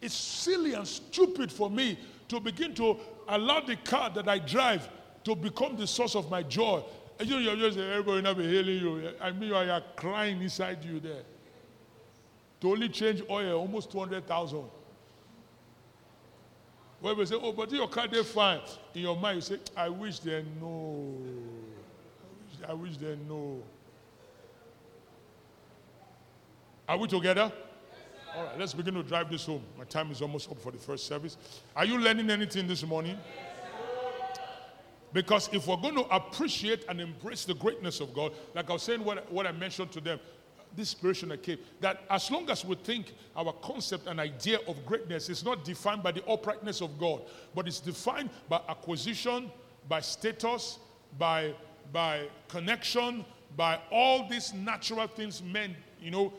[0.00, 2.96] It's silly and stupid for me to begin to
[3.28, 4.88] allow the car that I drive
[5.24, 6.82] to become the source of my joy.
[7.18, 9.10] And you know, you're just everybody not be hailing you.
[9.20, 11.22] I mean, you are crying inside you there.
[12.60, 14.64] To only change oil, almost 200,000.
[17.06, 18.58] When we say, oh, but your car, they fine.
[18.92, 21.14] In your mind, you say, I wish they know.
[22.20, 23.62] I wish, I wish they know.
[26.88, 27.52] Are we together?
[28.34, 29.62] All right, let's begin to drive this home.
[29.78, 31.36] My time is almost up for the first service.
[31.76, 33.16] Are you learning anything this morning?
[35.12, 38.82] Because if we're going to appreciate and embrace the greatness of God, like I was
[38.82, 40.18] saying, what, what I mentioned to them,
[40.76, 44.84] this inspiration that came, that as long as we think our concept and idea of
[44.84, 47.22] greatness is not defined by the uprightness of God,
[47.54, 49.50] but it's defined by acquisition,
[49.88, 50.78] by status,
[51.18, 51.54] by,
[51.92, 53.24] by connection,
[53.56, 56.32] by all these natural things men, you know,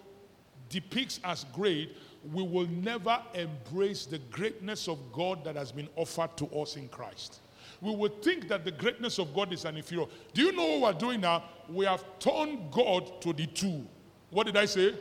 [0.70, 1.96] depicts as great,
[2.34, 6.90] we will never embrace the greatness of God that has been offered to us in
[6.90, 7.40] Christ.
[7.82, 10.08] We would think that the greatness of God is an inferior.
[10.34, 11.44] Do you know what we're doing now?
[11.70, 13.86] We have turned God to the two.
[14.30, 14.95] What did I say?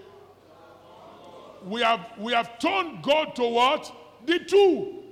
[1.65, 3.93] We have, we have turned God to what?
[4.25, 5.03] The two.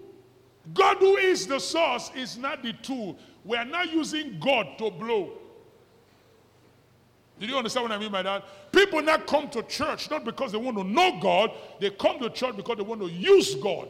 [0.72, 3.16] God, who is the source, is not the two.
[3.44, 5.32] We are now using God to blow.
[7.38, 8.44] Did you understand what I mean by that?
[8.72, 11.50] People now come to church not because they want to know God,
[11.80, 13.88] they come to church because they want to use God.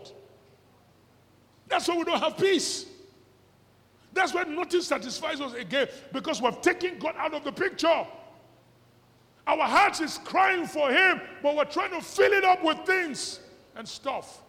[1.68, 2.86] That's why we don't have peace.
[4.12, 8.06] That's why nothing satisfies us again because we've taken God out of the picture.
[9.46, 13.40] Our hearts is crying for Him, but we're trying to fill it up with things
[13.76, 14.42] and stuff.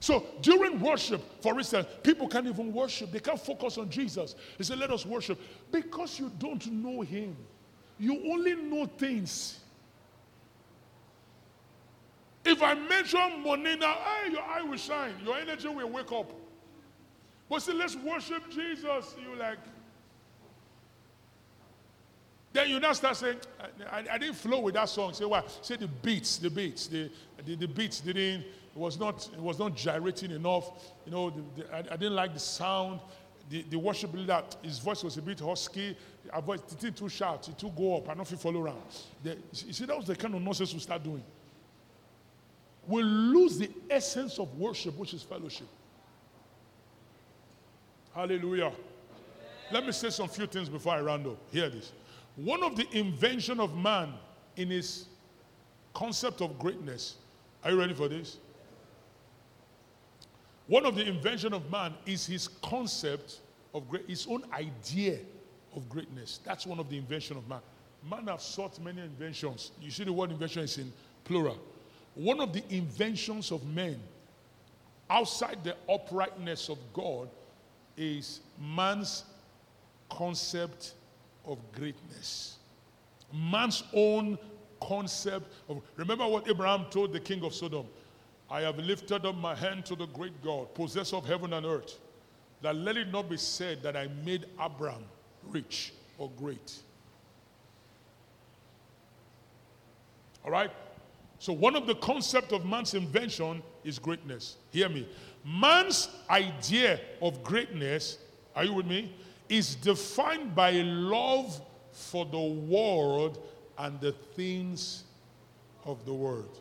[0.00, 3.10] So during worship, for instance, people can't even worship.
[3.10, 4.34] They can't focus on Jesus.
[4.58, 5.40] They say, Let us worship.
[5.70, 7.36] Because you don't know Him.
[7.98, 9.60] You only know things.
[12.44, 16.30] If I mention Monina, hey, your eye will shine, your energy will wake up.
[17.48, 19.14] But say, let's worship Jesus.
[19.18, 19.58] You like,
[22.54, 23.38] Then you now start saying,
[23.90, 25.12] I, I, I didn't flow with that song.
[25.12, 25.66] Say what?
[25.66, 27.10] Say the beats, the beats, the,
[27.44, 30.70] the, the beats didn't, it was not, it was not gyrating enough.
[31.04, 33.00] You know, the, the, I, I didn't like the sound.
[33.50, 35.96] The, the worship leader, his voice was a bit husky.
[36.32, 38.80] Our voice, didn't too shout, it too go up, I don't follow around.
[39.24, 39.36] The,
[39.66, 41.24] you see, that was the kind of nonsense we start doing.
[42.86, 45.66] We lose the essence of worship, which is fellowship.
[48.14, 48.70] Hallelujah.
[49.72, 51.36] Let me say some few things before I round up.
[51.50, 51.90] Hear this.
[52.36, 54.14] One of the invention of man
[54.56, 55.06] in his
[55.92, 57.16] concept of greatness.
[57.62, 58.38] Are you ready for this?
[60.66, 63.40] One of the invention of man is his concept
[63.74, 65.18] of great, his own idea
[65.76, 66.40] of greatness.
[66.44, 67.60] That's one of the invention of man.
[68.08, 69.72] Man have sought many inventions.
[69.80, 70.92] You see the word invention is in
[71.24, 71.58] plural.
[72.14, 74.00] One of the inventions of men
[75.10, 77.28] outside the uprightness of God
[77.96, 79.24] is man's
[80.10, 80.94] concept
[81.46, 82.56] of greatness.
[83.32, 84.38] Man's own
[84.80, 85.82] concept of.
[85.96, 87.86] Remember what Abraham told the king of Sodom
[88.50, 91.98] I have lifted up my hand to the great God, possessor of heaven and earth,
[92.62, 95.04] that let it not be said that I made Abraham
[95.48, 96.80] rich or great.
[100.44, 100.70] All right?
[101.38, 104.56] So, one of the concept of man's invention is greatness.
[104.70, 105.08] Hear me.
[105.44, 108.18] Man's idea of greatness,
[108.54, 109.12] are you with me?
[109.54, 111.60] Is defined by love
[111.92, 113.40] for the world
[113.78, 115.04] and the things
[115.84, 116.58] of the world.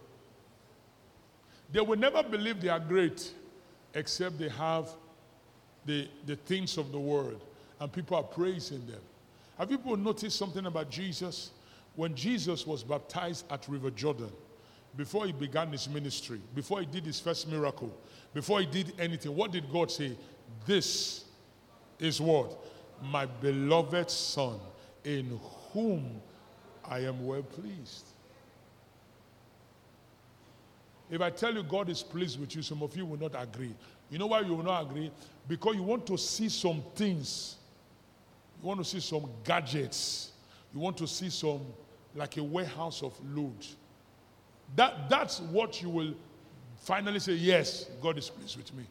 [1.71, 3.33] They will never believe they are great
[3.95, 4.91] except they have
[5.87, 7.43] the, the things of the world
[7.79, 9.01] and people are praising them.
[9.57, 11.49] Have people noticed something about Jesus?
[11.95, 14.31] When Jesus was baptized at River Jordan,
[14.95, 17.91] before he began his ministry, before he did his first miracle,
[18.35, 20.15] before he did anything, what did God say?
[20.67, 21.25] This
[21.97, 22.55] is what?
[23.11, 24.59] My beloved Son,
[25.03, 25.39] in
[25.71, 26.21] whom
[26.85, 28.05] I am well pleased.
[31.09, 33.73] If I tell you God is pleased with you, some of you will not agree.
[34.09, 35.11] You know why you will not agree?
[35.47, 37.57] Because you want to see some things.
[38.61, 40.31] You want to see some gadgets.
[40.73, 41.61] You want to see some,
[42.15, 43.75] like a warehouse of loot.
[44.75, 46.13] That, that's what you will
[46.77, 48.83] finally say, yes, God is pleased with me.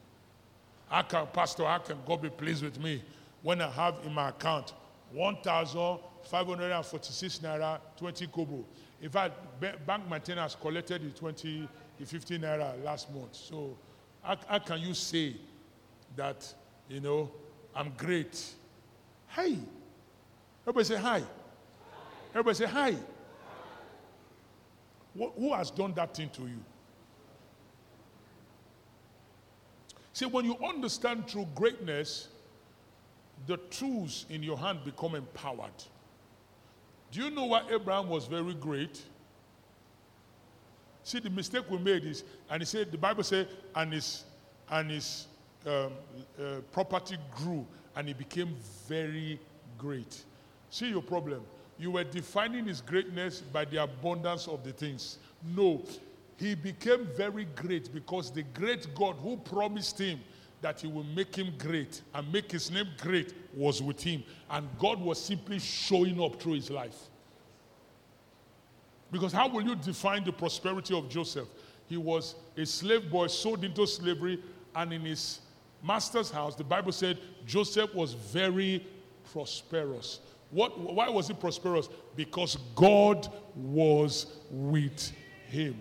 [0.88, 3.02] How can, Pastor, how can God be pleased with me
[3.42, 4.72] when I have in my account
[5.12, 8.64] 1,546 naira, 20 kobo?
[9.00, 13.34] In fact, bank maintenance collected the 20, the 15 naira last month.
[13.34, 13.76] So
[14.22, 15.34] how, how can you say
[16.16, 16.54] that,
[16.88, 17.30] you know,
[17.74, 18.54] I'm great?
[19.28, 19.58] Hey.
[20.62, 21.22] Everybody say hi.
[22.30, 22.94] Everybody say hi.
[25.16, 26.58] Who has done that thing to you?
[30.12, 32.28] See, when you understand true greatness,
[33.46, 35.70] the tools in your hand become empowered.
[37.10, 39.02] Do you know why Abraham was very great?
[41.04, 44.24] See, the mistake we made is, and he said, the Bible said, and his,
[44.70, 45.26] and his
[45.66, 45.92] um,
[46.40, 47.66] uh, property grew,
[47.96, 48.56] and he became
[48.88, 49.38] very
[49.76, 50.22] great.
[50.70, 51.42] See your problem.
[51.78, 55.18] You were defining his greatness by the abundance of the things.
[55.44, 55.82] No,
[56.38, 60.20] he became very great because the great God who promised him
[60.62, 64.22] that he will make him great and make his name great was with him.
[64.50, 66.96] And God was simply showing up through his life.
[69.10, 71.48] Because how will you define the prosperity of Joseph?
[71.86, 74.42] He was a slave boy sold into slavery,
[74.74, 75.40] and in his
[75.82, 78.86] master's house, the Bible said Joseph was very
[79.30, 80.20] prosperous.
[80.50, 81.88] What, why was he prosperous?
[82.16, 85.12] Because God was with
[85.48, 85.76] him.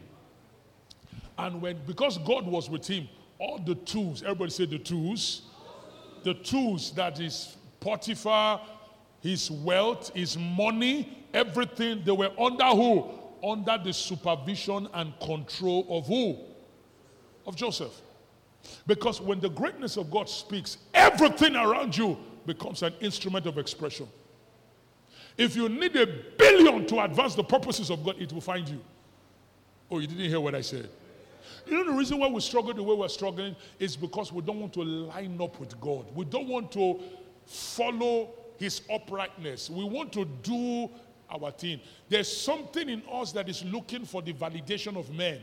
[1.37, 3.07] And when because God was with him,
[3.41, 5.41] all the tools, everybody say the tools,
[6.23, 8.61] the tools that is Potiphar,
[9.19, 13.09] his wealth, his money, everything, they were under who?
[13.43, 16.37] Under the supervision and control of who?
[17.47, 17.99] Of Joseph.
[18.85, 24.07] Because when the greatness of God speaks, everything around you becomes an instrument of expression.
[25.35, 26.05] If you need a
[26.37, 28.81] billion to advance the purposes of God, it will find you.
[29.89, 30.87] Oh, you didn't hear what I said.
[31.65, 34.59] You know, the reason why we struggle the way we're struggling is because we don't
[34.59, 36.05] want to line up with God.
[36.15, 36.99] We don't want to
[37.45, 39.69] follow His uprightness.
[39.69, 40.89] We want to do
[41.29, 41.79] our thing.
[42.09, 45.41] There's something in us that is looking for the validation of men,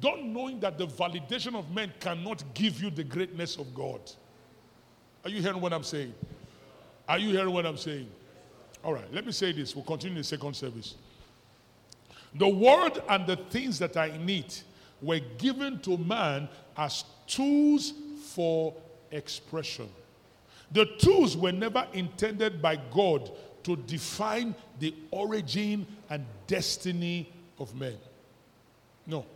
[0.00, 4.00] don't knowing that the validation of men cannot give you the greatness of God.
[5.24, 6.14] Are you hearing what I'm saying?
[7.08, 8.08] Are you hearing what I'm saying?
[8.84, 9.76] All right, let me say this.
[9.76, 10.96] We'll continue the second service.
[12.34, 14.52] The word and the things that I need
[15.02, 17.92] were given to man as tools
[18.28, 18.74] for
[19.10, 19.88] expression.
[20.70, 23.30] The tools were never intended by God
[23.64, 27.96] to define the origin and destiny of men.
[29.06, 29.26] No.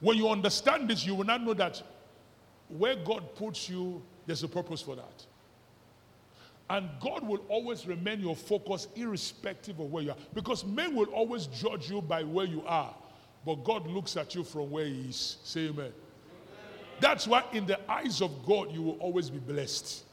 [0.00, 1.82] When you understand this, you will not know that
[2.68, 5.26] where God puts you, there's a purpose for that.
[6.70, 10.16] And God will always remain your focus irrespective of where you are.
[10.34, 12.94] Because men will always judge you by where you are.
[13.46, 15.38] But God looks at you from where He is.
[15.44, 15.92] Say amen.
[17.00, 20.04] That's why, in the eyes of God, you will always be blessed.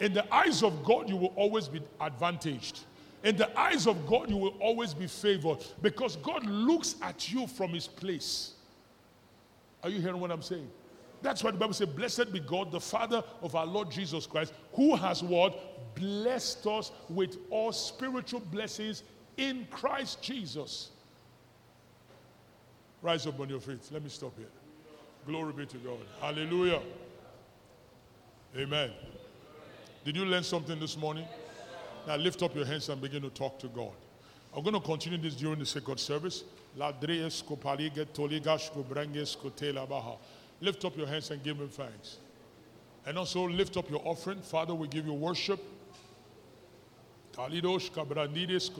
[0.00, 2.80] In the eyes of God, you will always be advantaged.
[3.22, 7.46] In the eyes of God, you will always be favored because God looks at you
[7.46, 8.54] from His place.
[9.82, 10.68] Are you hearing what I'm saying?
[11.22, 14.52] That's why the Bible says, Blessed be God, the Father of our Lord Jesus Christ,
[14.72, 15.58] who has what?
[15.96, 19.02] Blessed us with all spiritual blessings
[19.36, 20.90] in Christ Jesus.
[23.02, 23.80] Rise up on your feet.
[23.90, 24.46] Let me stop here.
[25.26, 25.98] Glory be to God.
[26.20, 26.80] Hallelujah.
[28.56, 28.90] Amen.
[30.04, 31.26] Did you learn something this morning?
[32.06, 33.90] Now lift up your hands and begin to talk to God.
[34.56, 36.44] I'm going to continue this during the second service.
[36.78, 37.04] Lift
[40.84, 42.18] up your hands and give him thanks.
[43.04, 44.40] And also lift up your offering.
[44.40, 45.60] Father, we give you worship.
[47.36, 48.70] Kaliroshka Branires